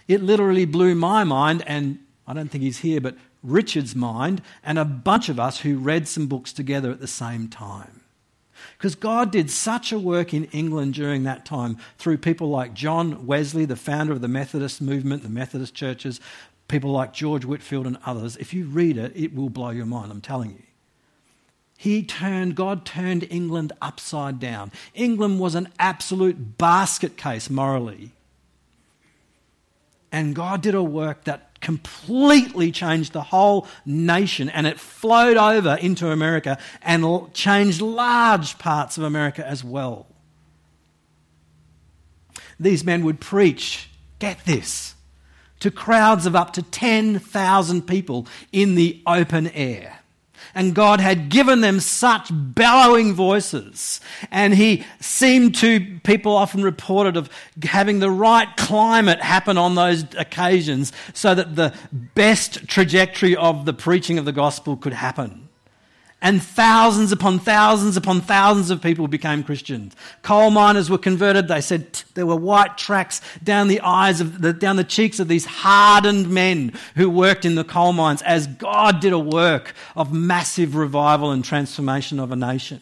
It 0.08 0.22
literally 0.22 0.64
blew 0.64 0.94
my 0.94 1.24
mind, 1.24 1.62
and 1.66 2.00
I 2.26 2.34
don't 2.34 2.50
think 2.50 2.64
he's 2.64 2.78
here, 2.78 3.00
but 3.00 3.16
Richard's 3.42 3.94
mind, 3.96 4.42
and 4.62 4.78
a 4.78 4.84
bunch 4.84 5.28
of 5.28 5.40
us 5.40 5.60
who 5.60 5.78
read 5.78 6.06
some 6.06 6.26
books 6.26 6.52
together 6.52 6.90
at 6.90 7.00
the 7.00 7.06
same 7.06 7.48
time. 7.48 8.02
Because 8.76 8.94
God 8.94 9.30
did 9.30 9.50
such 9.50 9.92
a 9.92 9.98
work 9.98 10.32
in 10.34 10.44
England 10.46 10.94
during 10.94 11.24
that 11.24 11.44
time 11.44 11.78
through 11.98 12.18
people 12.18 12.48
like 12.48 12.74
John 12.74 13.26
Wesley, 13.26 13.64
the 13.64 13.76
founder 13.76 14.12
of 14.12 14.20
the 14.20 14.28
Methodist 14.28 14.80
movement, 14.80 15.22
the 15.22 15.28
Methodist 15.28 15.74
churches, 15.74 16.20
people 16.72 16.90
like 16.90 17.12
George 17.12 17.44
Whitefield 17.44 17.86
and 17.86 17.98
others. 18.06 18.36
If 18.38 18.54
you 18.54 18.64
read 18.64 18.96
it, 18.96 19.12
it 19.14 19.34
will 19.34 19.50
blow 19.50 19.68
your 19.68 19.84
mind, 19.84 20.10
I'm 20.10 20.22
telling 20.22 20.52
you. 20.52 20.62
He 21.76 22.02
turned, 22.02 22.54
God 22.54 22.86
turned 22.86 23.26
England 23.30 23.72
upside 23.82 24.40
down. 24.40 24.72
England 24.94 25.38
was 25.38 25.54
an 25.54 25.68
absolute 25.78 26.56
basket 26.56 27.18
case 27.18 27.50
morally. 27.50 28.12
And 30.10 30.34
God 30.34 30.62
did 30.62 30.74
a 30.74 30.82
work 30.82 31.24
that 31.24 31.60
completely 31.60 32.72
changed 32.72 33.12
the 33.12 33.22
whole 33.22 33.66
nation 33.84 34.48
and 34.48 34.66
it 34.66 34.80
flowed 34.80 35.36
over 35.36 35.74
into 35.74 36.10
America 36.10 36.58
and 36.80 37.34
changed 37.34 37.82
large 37.82 38.58
parts 38.58 38.96
of 38.96 39.04
America 39.04 39.46
as 39.46 39.62
well. 39.62 40.06
These 42.58 42.82
men 42.82 43.04
would 43.04 43.20
preach, 43.20 43.90
get 44.18 44.44
this, 44.46 44.94
to 45.62 45.70
crowds 45.70 46.26
of 46.26 46.36
up 46.36 46.52
to 46.52 46.62
10,000 46.62 47.82
people 47.82 48.26
in 48.52 48.74
the 48.74 49.02
open 49.06 49.48
air 49.48 50.02
and 50.54 50.74
God 50.74 51.00
had 51.00 51.28
given 51.28 51.60
them 51.60 51.80
such 51.80 52.28
bellowing 52.30 53.14
voices. 53.14 54.00
And 54.30 54.54
He 54.54 54.84
seemed 55.00 55.54
to, 55.56 55.98
people 56.04 56.36
often 56.36 56.62
reported, 56.62 57.16
of 57.16 57.30
having 57.62 58.00
the 58.00 58.10
right 58.10 58.48
climate 58.56 59.20
happen 59.20 59.58
on 59.58 59.74
those 59.74 60.04
occasions 60.16 60.92
so 61.14 61.34
that 61.34 61.56
the 61.56 61.74
best 61.92 62.66
trajectory 62.68 63.36
of 63.36 63.64
the 63.64 63.72
preaching 63.72 64.18
of 64.18 64.24
the 64.24 64.32
gospel 64.32 64.76
could 64.76 64.92
happen 64.92 65.41
and 66.22 66.42
thousands 66.42 67.10
upon 67.12 67.40
thousands 67.40 67.96
upon 67.96 68.20
thousands 68.20 68.70
of 68.70 68.80
people 68.80 69.08
became 69.08 69.42
Christians. 69.42 69.94
Coal 70.22 70.50
miners 70.50 70.88
were 70.88 70.96
converted. 70.96 71.48
They 71.48 71.60
said 71.60 72.02
there 72.14 72.26
were 72.26 72.36
white 72.36 72.78
tracks 72.78 73.20
down 73.42 73.66
the 73.68 73.80
eyes 73.80 74.20
of 74.20 74.40
the, 74.40 74.52
down 74.52 74.76
the 74.76 74.84
cheeks 74.84 75.18
of 75.18 75.28
these 75.28 75.44
hardened 75.44 76.30
men 76.30 76.72
who 76.94 77.10
worked 77.10 77.44
in 77.44 77.56
the 77.56 77.64
coal 77.64 77.92
mines 77.92 78.22
as 78.22 78.46
God 78.46 79.00
did 79.00 79.12
a 79.12 79.18
work 79.18 79.74
of 79.96 80.12
massive 80.12 80.76
revival 80.76 81.32
and 81.32 81.44
transformation 81.44 82.20
of 82.20 82.30
a 82.30 82.36
nation. 82.36 82.80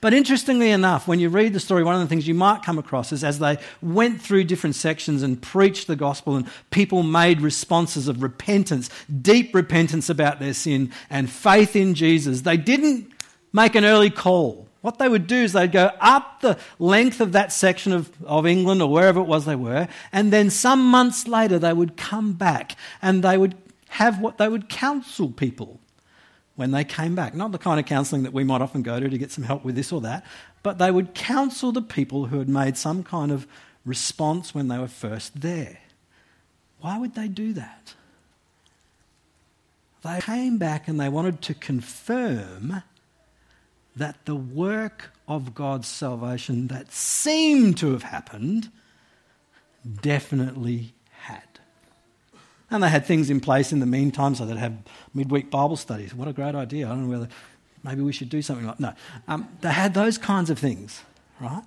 But 0.00 0.14
interestingly 0.14 0.70
enough, 0.70 1.06
when 1.06 1.20
you 1.20 1.28
read 1.28 1.52
the 1.52 1.60
story, 1.60 1.84
one 1.84 1.94
of 1.94 2.00
the 2.00 2.06
things 2.06 2.26
you 2.26 2.34
might 2.34 2.62
come 2.62 2.78
across 2.78 3.12
is 3.12 3.22
as 3.22 3.38
they 3.38 3.58
went 3.82 4.20
through 4.20 4.44
different 4.44 4.74
sections 4.74 5.22
and 5.22 5.40
preached 5.40 5.86
the 5.86 5.96
gospel, 5.96 6.36
and 6.36 6.46
people 6.70 7.02
made 7.02 7.40
responses 7.40 8.08
of 8.08 8.22
repentance, 8.22 8.90
deep 9.22 9.54
repentance 9.54 10.08
about 10.08 10.40
their 10.40 10.54
sin, 10.54 10.90
and 11.10 11.30
faith 11.30 11.76
in 11.76 11.94
Jesus, 11.94 12.42
they 12.42 12.56
didn't 12.56 13.12
make 13.52 13.74
an 13.74 13.84
early 13.84 14.10
call. 14.10 14.66
What 14.80 14.98
they 14.98 15.08
would 15.08 15.26
do 15.26 15.36
is 15.36 15.52
they'd 15.52 15.72
go 15.72 15.90
up 16.00 16.40
the 16.40 16.58
length 16.78 17.20
of 17.20 17.32
that 17.32 17.52
section 17.52 17.92
of, 17.92 18.10
of 18.24 18.46
England 18.46 18.80
or 18.80 18.88
wherever 18.88 19.20
it 19.20 19.26
was 19.26 19.44
they 19.44 19.56
were, 19.56 19.88
and 20.12 20.32
then 20.32 20.48
some 20.50 20.84
months 20.86 21.26
later 21.26 21.58
they 21.58 21.72
would 21.72 21.96
come 21.96 22.32
back 22.34 22.76
and 23.02 23.22
they 23.22 23.36
would 23.36 23.56
have 23.88 24.20
what 24.20 24.38
they 24.38 24.48
would 24.48 24.68
counsel 24.68 25.30
people 25.30 25.80
when 26.56 26.72
they 26.72 26.84
came 26.84 27.14
back. 27.14 27.34
Not 27.34 27.52
the 27.52 27.58
kind 27.58 27.78
of 27.78 27.86
counselling 27.86 28.24
that 28.24 28.32
we 28.32 28.44
might 28.44 28.60
often 28.60 28.82
go 28.82 28.98
to 28.98 29.08
to 29.08 29.18
get 29.18 29.30
some 29.30 29.44
help 29.44 29.64
with 29.64 29.76
this 29.76 29.92
or 29.92 30.00
that, 30.00 30.24
but 30.62 30.78
they 30.78 30.90
would 30.90 31.14
counsel 31.14 31.70
the 31.70 31.82
people 31.82 32.26
who 32.26 32.38
had 32.38 32.48
made 32.48 32.76
some 32.76 33.04
kind 33.04 33.30
of 33.30 33.46
response 33.84 34.54
when 34.54 34.68
they 34.68 34.78
were 34.78 34.88
first 34.88 35.40
there. 35.40 35.78
Why 36.80 36.98
would 36.98 37.14
they 37.14 37.28
do 37.28 37.52
that? 37.52 37.94
They 40.02 40.20
came 40.20 40.58
back 40.58 40.88
and 40.88 41.00
they 41.00 41.08
wanted 41.08 41.42
to 41.42 41.54
confirm 41.54 42.82
that 43.94 44.24
the 44.24 44.36
work 44.36 45.10
of 45.26 45.54
God's 45.54 45.88
salvation 45.88 46.68
that 46.68 46.92
seemed 46.92 47.78
to 47.78 47.92
have 47.92 48.02
happened 48.02 48.70
definitely 50.02 50.92
and 52.70 52.82
they 52.82 52.88
had 52.88 53.06
things 53.06 53.30
in 53.30 53.40
place 53.40 53.72
in 53.72 53.80
the 53.80 53.86
meantime, 53.86 54.34
so 54.34 54.44
they'd 54.44 54.56
have 54.56 54.76
midweek 55.14 55.50
Bible 55.50 55.76
studies. 55.76 56.14
What 56.14 56.28
a 56.28 56.32
great 56.32 56.54
idea. 56.54 56.86
I 56.86 56.90
don't 56.90 57.08
know 57.08 57.18
whether 57.18 57.32
maybe 57.84 58.02
we 58.02 58.12
should 58.12 58.28
do 58.28 58.42
something 58.42 58.66
like 58.66 58.80
No. 58.80 58.92
Um, 59.28 59.48
they 59.60 59.70
had 59.70 59.94
those 59.94 60.18
kinds 60.18 60.50
of 60.50 60.58
things, 60.58 61.02
right, 61.40 61.62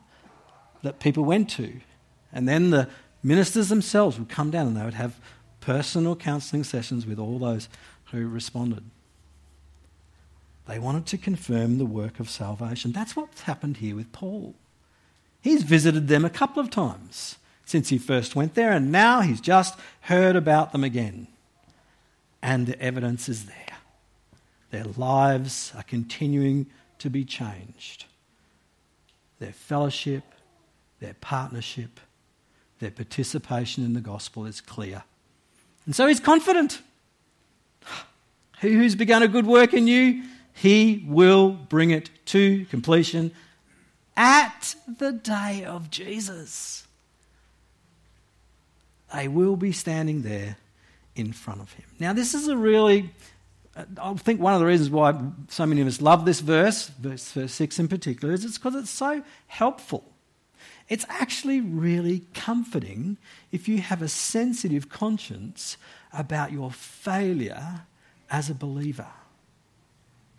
that 0.84 1.00
people 1.00 1.24
went 1.24 1.50
to. 1.52 1.80
And 2.34 2.48
then 2.48 2.70
the 2.70 2.90
ministers 3.24 3.70
themselves 3.70 4.20
would 4.20 4.30
come 4.30 4.52
down 4.52 4.68
and 4.68 4.78
they 4.78 4.84
would 4.84 4.94
have 4.94 5.20
personal 5.62 6.16
counselling 6.16 6.64
sessions 6.64 7.06
with 7.06 7.20
all 7.20 7.40
those 7.40 7.70
who 8.12 8.28
responded. 8.28 8.84
They 10.68 10.80
wanted 10.80 11.06
to 11.08 11.18
confirm 11.18 11.78
the 11.78 11.86
work 11.86 12.20
of 12.20 12.30
salvation. 12.30 12.92
That's 12.92 13.16
what's 13.16 13.42
happened 13.42 13.78
here 13.78 13.96
with 13.96 14.12
Paul. 14.12 14.54
He's 15.42 15.64
visited 15.64 16.08
them 16.08 16.26
a 16.26 16.30
couple 16.30 16.62
of 16.62 16.70
times 16.70 17.38
since 17.70 17.90
he 17.90 18.00
first 18.00 18.36
went 18.36 18.56
there, 18.56 18.72
and 18.72 18.92
now 18.92 19.22
he's 19.22 19.40
just 19.40 19.78
heard 20.02 20.36
about 20.36 20.72
them 20.72 20.84
again. 20.84 21.28
And 22.42 22.66
the 22.66 22.82
evidence 22.82 23.30
is 23.30 23.46
there. 23.46 23.78
Their 24.72 24.86
lives 24.98 25.72
are 25.76 25.84
continuing 25.84 26.66
to 26.98 27.12
be 27.12 27.24
changed. 27.24 28.06
Their 29.38 29.52
fellowship, 29.52 30.24
their 31.00 31.14
partnership, 31.22 32.00
their 32.80 32.90
participation 32.90 33.86
in 33.86 33.94
the 33.94 34.02
gospel 34.02 34.48
is 34.48 34.62
clear. 34.62 35.04
And 35.86 35.96
so 35.96 36.08
he's 36.08 36.20
confident. 36.20 36.82
He 38.62 38.74
who's 38.74 38.94
begun 38.94 39.24
a 39.24 39.30
good 39.30 39.48
work 39.48 39.74
in 39.74 39.88
you, 39.88 40.22
he 40.52 41.06
will 41.08 41.52
bring 41.52 41.92
it 41.92 42.10
to 42.26 42.66
completion 42.66 43.32
at 44.18 44.76
the 44.86 45.14
day 45.14 45.64
of 45.64 45.90
Jesus 45.90 46.89
they 49.14 49.28
will 49.28 49.56
be 49.56 49.72
standing 49.72 50.22
there 50.22 50.58
in 51.16 51.34
front 51.34 51.62
of 51.62 51.74
him. 51.74 51.86
Now, 52.00 52.14
this 52.14 52.34
is 52.34 52.48
a 52.48 52.58
really, 52.58 53.10
uh, 53.76 53.86
I 54.02 54.14
think 54.14 54.40
one 54.40 54.54
of 54.54 54.60
the 54.60 54.66
reasons 54.66 54.90
why 54.90 55.20
so 55.48 55.66
many 55.66 55.82
of 55.82 55.88
us 55.88 56.02
love 56.02 56.26
this 56.26 56.40
verse, 56.40 56.88
verse, 56.88 57.32
verse 57.32 57.54
6 57.54 57.80
in 57.80 57.88
particular, 57.88 58.34
is 58.34 58.46
it's 58.46 58.58
because 58.58 58.76
it's 58.76 58.90
so 58.90 59.24
helpful. 59.48 60.04
It's 60.88 61.06
actually 61.08 61.62
really 61.62 62.24
comforting 62.34 63.18
if 63.52 63.68
you 63.68 63.78
have 63.80 64.02
a 64.02 64.08
sensitive 64.08 64.90
conscience 64.90 65.78
about 66.12 66.52
your 66.52 66.72
failure 66.72 67.82
as 68.32 68.50
a 68.50 68.56
believer. 68.56 69.08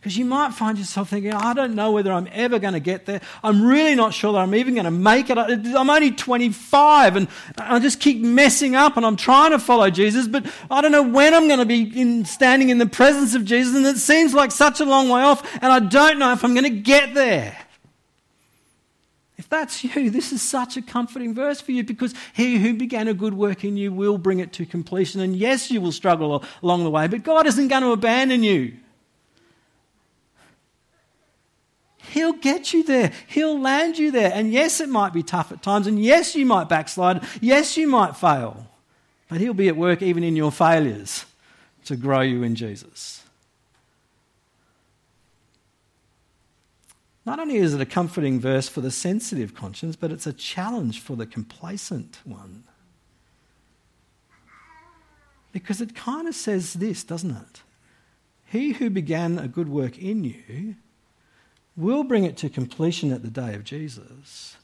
Because 0.00 0.16
you 0.16 0.24
might 0.24 0.54
find 0.54 0.78
yourself 0.78 1.10
thinking, 1.10 1.34
I 1.34 1.52
don't 1.52 1.74
know 1.74 1.92
whether 1.92 2.10
I'm 2.10 2.26
ever 2.32 2.58
going 2.58 2.72
to 2.72 2.80
get 2.80 3.04
there. 3.04 3.20
I'm 3.44 3.62
really 3.62 3.94
not 3.94 4.14
sure 4.14 4.32
that 4.32 4.38
I'm 4.38 4.54
even 4.54 4.72
going 4.72 4.86
to 4.86 4.90
make 4.90 5.28
it. 5.28 5.36
I'm 5.36 5.90
only 5.90 6.10
25 6.10 7.16
and 7.16 7.28
I 7.58 7.78
just 7.80 8.00
keep 8.00 8.18
messing 8.22 8.74
up 8.74 8.96
and 8.96 9.04
I'm 9.04 9.16
trying 9.16 9.50
to 9.50 9.58
follow 9.58 9.90
Jesus, 9.90 10.26
but 10.26 10.46
I 10.70 10.80
don't 10.80 10.90
know 10.90 11.02
when 11.02 11.34
I'm 11.34 11.48
going 11.48 11.58
to 11.58 11.66
be 11.66 11.82
in, 12.00 12.24
standing 12.24 12.70
in 12.70 12.78
the 12.78 12.86
presence 12.86 13.34
of 13.34 13.44
Jesus 13.44 13.76
and 13.76 13.84
it 13.84 13.98
seems 13.98 14.32
like 14.32 14.52
such 14.52 14.80
a 14.80 14.86
long 14.86 15.10
way 15.10 15.20
off 15.20 15.46
and 15.56 15.70
I 15.70 15.80
don't 15.80 16.18
know 16.18 16.32
if 16.32 16.42
I'm 16.44 16.54
going 16.54 16.64
to 16.64 16.70
get 16.70 17.12
there. 17.12 17.58
If 19.36 19.50
that's 19.50 19.84
you, 19.84 20.08
this 20.08 20.32
is 20.32 20.40
such 20.40 20.78
a 20.78 20.82
comforting 20.82 21.34
verse 21.34 21.60
for 21.60 21.72
you 21.72 21.84
because 21.84 22.14
he 22.32 22.56
who 22.56 22.72
began 22.72 23.06
a 23.06 23.12
good 23.12 23.34
work 23.34 23.64
in 23.64 23.76
you 23.76 23.92
will 23.92 24.16
bring 24.16 24.38
it 24.40 24.54
to 24.54 24.64
completion. 24.64 25.20
And 25.20 25.36
yes, 25.36 25.70
you 25.70 25.82
will 25.82 25.92
struggle 25.92 26.42
along 26.62 26.84
the 26.84 26.90
way, 26.90 27.06
but 27.06 27.22
God 27.22 27.46
isn't 27.46 27.68
going 27.68 27.82
to 27.82 27.92
abandon 27.92 28.42
you. 28.42 28.78
He'll 32.10 32.32
get 32.32 32.72
you 32.72 32.82
there. 32.82 33.12
He'll 33.28 33.60
land 33.60 33.96
you 33.96 34.10
there. 34.10 34.32
And 34.34 34.52
yes, 34.52 34.80
it 34.80 34.88
might 34.88 35.12
be 35.12 35.22
tough 35.22 35.52
at 35.52 35.62
times. 35.62 35.86
And 35.86 36.02
yes, 36.02 36.34
you 36.34 36.44
might 36.44 36.68
backslide. 36.68 37.22
Yes, 37.40 37.76
you 37.76 37.86
might 37.86 38.16
fail. 38.16 38.66
But 39.28 39.40
He'll 39.40 39.54
be 39.54 39.68
at 39.68 39.76
work 39.76 40.02
even 40.02 40.24
in 40.24 40.34
your 40.34 40.50
failures 40.50 41.24
to 41.84 41.94
grow 41.94 42.20
you 42.20 42.42
in 42.42 42.56
Jesus. 42.56 43.22
Not 47.24 47.38
only 47.38 47.58
is 47.58 47.74
it 47.74 47.80
a 47.80 47.86
comforting 47.86 48.40
verse 48.40 48.68
for 48.68 48.80
the 48.80 48.90
sensitive 48.90 49.54
conscience, 49.54 49.94
but 49.94 50.10
it's 50.10 50.26
a 50.26 50.32
challenge 50.32 50.98
for 51.00 51.14
the 51.14 51.26
complacent 51.26 52.18
one. 52.24 52.64
Because 55.52 55.80
it 55.80 55.94
kind 55.94 56.26
of 56.26 56.34
says 56.34 56.74
this, 56.74 57.04
doesn't 57.04 57.30
it? 57.30 57.62
He 58.46 58.72
who 58.72 58.90
began 58.90 59.38
a 59.38 59.46
good 59.46 59.68
work 59.68 59.96
in 59.96 60.24
you 60.24 60.74
will 61.80 62.04
bring 62.04 62.24
it 62.24 62.36
to 62.38 62.48
completion 62.48 63.12
at 63.12 63.22
the 63.22 63.30
day 63.30 63.54
of 63.54 63.64
Jesus. 63.64 64.56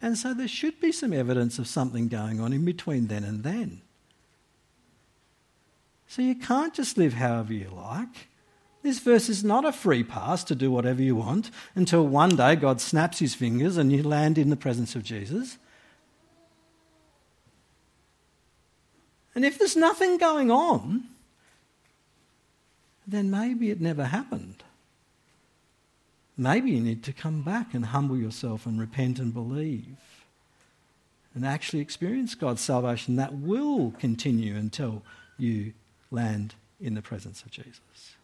And 0.00 0.18
so 0.18 0.34
there 0.34 0.48
should 0.48 0.80
be 0.80 0.92
some 0.92 1.12
evidence 1.12 1.58
of 1.58 1.66
something 1.66 2.08
going 2.08 2.40
on 2.40 2.52
in 2.52 2.64
between 2.64 3.06
then 3.06 3.24
and 3.24 3.44
then. 3.44 3.80
So 6.08 6.20
you 6.20 6.34
can't 6.34 6.74
just 6.74 6.98
live 6.98 7.14
however 7.14 7.54
you 7.54 7.70
like. 7.74 8.28
This 8.82 8.98
verse 8.98 9.28
is 9.28 9.44
not 9.44 9.64
a 9.64 9.72
free 9.72 10.02
pass 10.02 10.42
to 10.44 10.56
do 10.56 10.70
whatever 10.70 11.00
you 11.00 11.14
want 11.14 11.50
until 11.74 12.06
one 12.06 12.36
day 12.36 12.56
God 12.56 12.80
snaps 12.80 13.20
his 13.20 13.34
fingers 13.34 13.76
and 13.76 13.92
you 13.92 14.02
land 14.02 14.38
in 14.38 14.50
the 14.50 14.56
presence 14.56 14.96
of 14.96 15.04
Jesus. 15.04 15.56
And 19.34 19.44
if 19.44 19.58
there's 19.58 19.76
nothing 19.76 20.18
going 20.18 20.50
on, 20.50 21.04
then 23.06 23.30
maybe 23.30 23.70
it 23.70 23.80
never 23.80 24.04
happened. 24.04 24.61
Maybe 26.36 26.70
you 26.70 26.80
need 26.80 27.02
to 27.04 27.12
come 27.12 27.42
back 27.42 27.74
and 27.74 27.86
humble 27.86 28.16
yourself 28.16 28.66
and 28.66 28.80
repent 28.80 29.18
and 29.18 29.34
believe 29.34 29.96
and 31.34 31.46
actually 31.46 31.80
experience 31.80 32.34
God's 32.34 32.60
salvation 32.60 33.16
that 33.16 33.34
will 33.34 33.92
continue 33.98 34.54
until 34.56 35.02
you 35.38 35.72
land 36.10 36.54
in 36.80 36.94
the 36.94 37.02
presence 37.02 37.42
of 37.42 37.50
Jesus. 37.50 38.14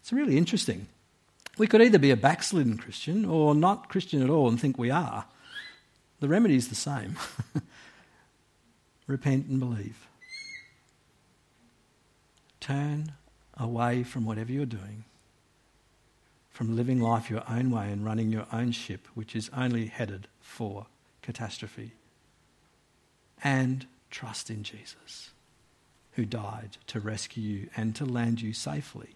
It's 0.00 0.12
really 0.12 0.36
interesting. 0.36 0.86
We 1.58 1.66
could 1.66 1.82
either 1.82 1.98
be 1.98 2.10
a 2.10 2.16
backslidden 2.16 2.78
Christian 2.78 3.24
or 3.24 3.54
not 3.54 3.88
Christian 3.88 4.22
at 4.22 4.30
all 4.30 4.48
and 4.48 4.60
think 4.60 4.78
we 4.78 4.90
are. 4.90 5.24
The 6.20 6.28
remedy 6.28 6.56
is 6.56 6.68
the 6.68 6.74
same 6.74 7.16
repent 9.06 9.46
and 9.46 9.58
believe. 9.58 10.06
Turn 12.68 13.12
away 13.56 14.02
from 14.02 14.26
whatever 14.26 14.52
you're 14.52 14.66
doing, 14.66 15.04
from 16.50 16.76
living 16.76 17.00
life 17.00 17.30
your 17.30 17.42
own 17.48 17.70
way 17.70 17.90
and 17.90 18.04
running 18.04 18.30
your 18.30 18.44
own 18.52 18.72
ship, 18.72 19.08
which 19.14 19.34
is 19.34 19.50
only 19.56 19.86
headed 19.86 20.28
for 20.42 20.84
catastrophe. 21.22 21.92
And 23.42 23.86
trust 24.10 24.50
in 24.50 24.64
Jesus, 24.64 25.30
who 26.12 26.26
died 26.26 26.76
to 26.88 27.00
rescue 27.00 27.42
you 27.42 27.70
and 27.74 27.96
to 27.96 28.04
land 28.04 28.42
you 28.42 28.52
safely. 28.52 29.14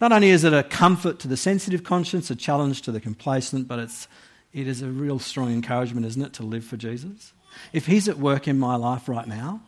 Not 0.00 0.10
only 0.10 0.30
is 0.30 0.42
it 0.42 0.52
a 0.52 0.64
comfort 0.64 1.20
to 1.20 1.28
the 1.28 1.36
sensitive 1.36 1.84
conscience, 1.84 2.28
a 2.28 2.34
challenge 2.34 2.82
to 2.82 2.90
the 2.90 3.00
complacent, 3.00 3.68
but 3.68 3.78
it's, 3.78 4.08
it 4.52 4.66
is 4.66 4.82
a 4.82 4.88
real 4.88 5.20
strong 5.20 5.52
encouragement, 5.52 6.06
isn't 6.06 6.22
it, 6.22 6.32
to 6.32 6.42
live 6.42 6.64
for 6.64 6.76
Jesus? 6.76 7.33
If 7.72 7.86
He's 7.86 8.08
at 8.08 8.18
work 8.18 8.48
in 8.48 8.58
my 8.58 8.76
life 8.76 9.08
right 9.08 9.26
now, 9.26 9.60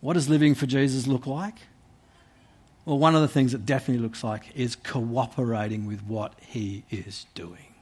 what 0.00 0.14
does 0.14 0.28
living 0.28 0.54
for 0.54 0.66
Jesus 0.66 1.06
look 1.06 1.26
like? 1.26 1.54
Well, 2.84 2.98
one 2.98 3.14
of 3.14 3.22
the 3.22 3.28
things 3.28 3.54
it 3.54 3.66
definitely 3.66 4.02
looks 4.02 4.22
like 4.22 4.54
is 4.54 4.76
cooperating 4.76 5.86
with 5.86 6.02
what 6.04 6.34
He 6.40 6.84
is 6.90 7.26
doing. 7.34 7.75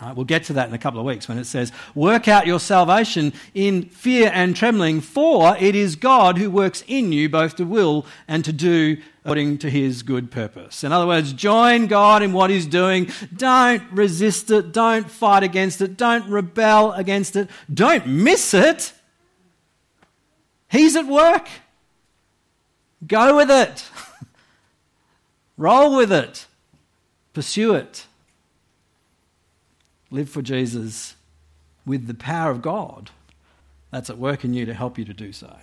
Right, 0.00 0.14
we'll 0.14 0.26
get 0.26 0.44
to 0.44 0.52
that 0.54 0.68
in 0.68 0.74
a 0.74 0.78
couple 0.78 1.00
of 1.00 1.06
weeks 1.06 1.26
when 1.26 1.38
it 1.38 1.46
says, 1.46 1.72
Work 1.94 2.28
out 2.28 2.46
your 2.46 2.60
salvation 2.60 3.32
in 3.54 3.84
fear 3.84 4.30
and 4.34 4.54
trembling, 4.54 5.00
for 5.00 5.56
it 5.58 5.74
is 5.74 5.96
God 5.96 6.36
who 6.36 6.50
works 6.50 6.84
in 6.86 7.12
you 7.12 7.30
both 7.30 7.56
to 7.56 7.64
will 7.64 8.04
and 8.28 8.44
to 8.44 8.52
do 8.52 8.98
according 9.24 9.56
to 9.58 9.70
his 9.70 10.02
good 10.02 10.30
purpose. 10.30 10.84
In 10.84 10.92
other 10.92 11.06
words, 11.06 11.32
join 11.32 11.86
God 11.86 12.22
in 12.22 12.34
what 12.34 12.50
he's 12.50 12.66
doing. 12.66 13.10
Don't 13.34 13.82
resist 13.90 14.50
it. 14.50 14.70
Don't 14.70 15.10
fight 15.10 15.42
against 15.42 15.80
it. 15.80 15.96
Don't 15.96 16.28
rebel 16.28 16.92
against 16.92 17.34
it. 17.34 17.48
Don't 17.72 18.06
miss 18.06 18.52
it. 18.52 18.92
He's 20.68 20.94
at 20.94 21.06
work. 21.06 21.48
Go 23.06 23.36
with 23.36 23.50
it. 23.50 23.88
Roll 25.56 25.96
with 25.96 26.12
it. 26.12 26.46
Pursue 27.32 27.74
it 27.74 28.06
live 30.10 30.28
for 30.28 30.42
Jesus 30.42 31.16
with 31.84 32.06
the 32.06 32.14
power 32.14 32.50
of 32.50 32.62
God 32.62 33.10
that's 33.90 34.10
at 34.10 34.18
work 34.18 34.44
in 34.44 34.54
you 34.54 34.66
to 34.66 34.74
help 34.74 34.98
you 34.98 35.04
to 35.04 35.14
do 35.14 35.32
so. 35.32 35.56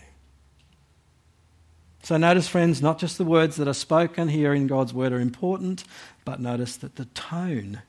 So, 2.04 2.18
notice, 2.18 2.50
friends, 2.50 2.82
not 2.82 3.00
just 3.00 3.18
the 3.18 3.24
words 3.24 3.56
that 3.56 3.68
are 3.68 3.74
spoken 3.74 4.28
here 4.28 4.54
in 4.54 4.68
God's 4.68 4.94
word 4.94 5.14
are 5.14 5.22
important, 5.22 5.86
but 6.26 6.42
notice 6.42 6.76
that 6.78 6.98
the 6.98 7.06
tone 7.06 7.82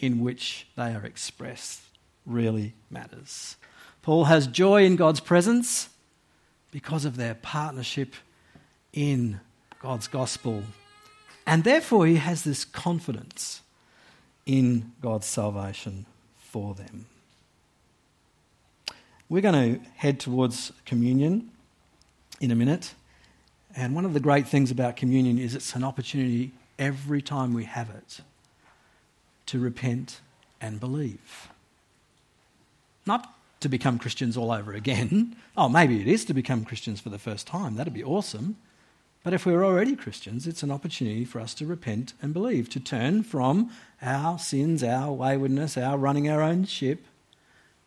in 0.00 0.20
which 0.20 0.66
they 0.76 0.92
are 0.92 1.04
expressed 1.04 1.82
really 2.26 2.74
matters. 2.90 3.56
Paul 4.02 4.24
has 4.24 4.46
joy 4.46 4.84
in 4.84 4.96
God's 4.96 5.20
presence 5.20 5.90
because 6.72 7.04
of 7.04 7.16
their 7.16 7.34
partnership 7.34 8.14
in 8.92 9.40
God's 9.80 10.08
gospel. 10.08 10.64
And 11.46 11.62
therefore, 11.64 12.06
he 12.06 12.16
has 12.16 12.42
this 12.42 12.64
confidence 12.64 13.62
in 14.50 14.90
God's 15.00 15.28
salvation 15.28 16.06
for 16.36 16.74
them. 16.74 17.06
We're 19.28 19.42
going 19.42 19.76
to 19.76 19.88
head 19.94 20.18
towards 20.18 20.72
communion 20.84 21.52
in 22.40 22.50
a 22.50 22.56
minute. 22.56 22.94
And 23.76 23.94
one 23.94 24.04
of 24.04 24.12
the 24.12 24.18
great 24.18 24.48
things 24.48 24.72
about 24.72 24.96
communion 24.96 25.38
is 25.38 25.54
it's 25.54 25.76
an 25.76 25.84
opportunity 25.84 26.50
every 26.80 27.22
time 27.22 27.54
we 27.54 27.62
have 27.62 27.90
it 27.90 28.22
to 29.46 29.60
repent 29.60 30.20
and 30.60 30.80
believe. 30.80 31.48
Not 33.06 33.32
to 33.60 33.68
become 33.68 34.00
Christians 34.00 34.36
all 34.36 34.50
over 34.50 34.72
again. 34.72 35.36
Oh, 35.56 35.68
maybe 35.68 36.00
it 36.00 36.06
is 36.06 36.24
to 36.24 36.32
become 36.32 36.64
Christians 36.64 37.00
for 37.00 37.10
the 37.10 37.18
first 37.18 37.46
time. 37.46 37.76
That'd 37.76 37.92
be 37.92 38.04
awesome. 38.04 38.56
But 39.22 39.34
if 39.34 39.44
we're 39.44 39.64
already 39.64 39.96
Christians, 39.96 40.46
it's 40.46 40.62
an 40.62 40.70
opportunity 40.70 41.24
for 41.26 41.40
us 41.40 41.52
to 41.54 41.66
repent 41.66 42.14
and 42.22 42.32
believe, 42.32 42.70
to 42.70 42.80
turn 42.80 43.22
from 43.22 43.70
our 44.00 44.38
sins, 44.38 44.82
our 44.82 45.12
waywardness, 45.12 45.76
our 45.76 45.98
running 45.98 46.28
our 46.30 46.40
own 46.40 46.64
ship, 46.64 47.04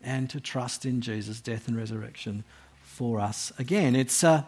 and 0.00 0.30
to 0.30 0.38
trust 0.38 0.86
in 0.86 1.00
Jesus' 1.00 1.40
death 1.40 1.66
and 1.66 1.76
resurrection 1.76 2.44
for 2.82 3.18
us 3.18 3.52
again. 3.58 3.96
It's 3.96 4.22
an 4.22 4.44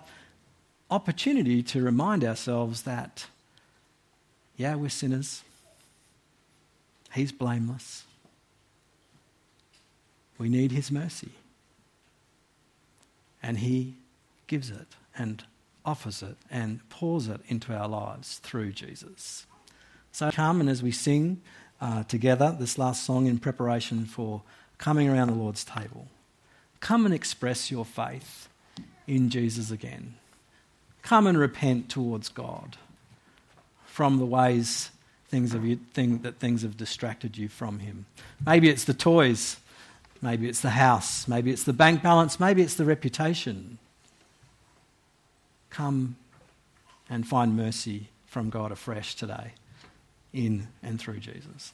opportunity 0.88 1.62
to 1.64 1.82
remind 1.82 2.22
ourselves 2.22 2.82
that, 2.82 3.26
yeah, 4.56 4.76
we're 4.76 4.88
sinners. 4.88 5.42
He's 7.12 7.32
blameless. 7.32 8.04
We 10.38 10.48
need 10.48 10.70
His 10.70 10.92
mercy. 10.92 11.30
And 13.42 13.58
He 13.58 13.94
gives 14.46 14.70
it 14.70 14.86
and 15.18 15.42
offers 15.86 16.22
it 16.22 16.36
and 16.50 16.86
pours 16.90 17.28
it 17.28 17.40
into 17.46 17.72
our 17.72 17.88
lives 17.88 18.38
through 18.38 18.72
Jesus. 18.72 19.46
So 20.12 20.30
come 20.30 20.60
and 20.60 20.68
as 20.68 20.82
we 20.82 20.90
sing 20.90 21.40
uh, 21.80 22.02
together 22.04 22.54
this 22.58 22.76
last 22.76 23.04
song 23.04 23.26
in 23.26 23.38
preparation 23.38 24.04
for 24.04 24.42
coming 24.78 25.08
around 25.08 25.28
the 25.28 25.34
Lord's 25.34 25.64
table, 25.64 26.08
come 26.80 27.06
and 27.06 27.14
express 27.14 27.70
your 27.70 27.84
faith 27.84 28.48
in 29.06 29.30
Jesus 29.30 29.70
again. 29.70 30.16
Come 31.02 31.26
and 31.26 31.38
repent 31.38 31.88
towards 31.88 32.28
God 32.28 32.76
from 33.84 34.18
the 34.18 34.26
ways 34.26 34.90
things 35.28 35.52
have 35.52 35.64
you, 35.64 35.76
thing, 35.92 36.18
that 36.18 36.38
things 36.38 36.62
have 36.62 36.76
distracted 36.76 37.36
you 37.36 37.48
from 37.48 37.78
Him. 37.78 38.06
Maybe 38.44 38.68
it's 38.68 38.84
the 38.84 38.94
toys, 38.94 39.56
maybe 40.22 40.48
it's 40.48 40.60
the 40.60 40.70
house, 40.70 41.28
maybe 41.28 41.50
it's 41.50 41.64
the 41.64 41.72
bank 41.72 42.02
balance, 42.02 42.40
maybe 42.40 42.62
it's 42.62 42.74
the 42.74 42.84
reputation 42.84 43.78
come 45.70 46.16
and 47.08 47.26
find 47.26 47.56
mercy 47.56 48.08
from 48.26 48.50
God 48.50 48.72
afresh 48.72 49.14
today 49.14 49.54
in 50.32 50.68
and 50.82 51.00
through 51.00 51.18
Jesus. 51.18 51.72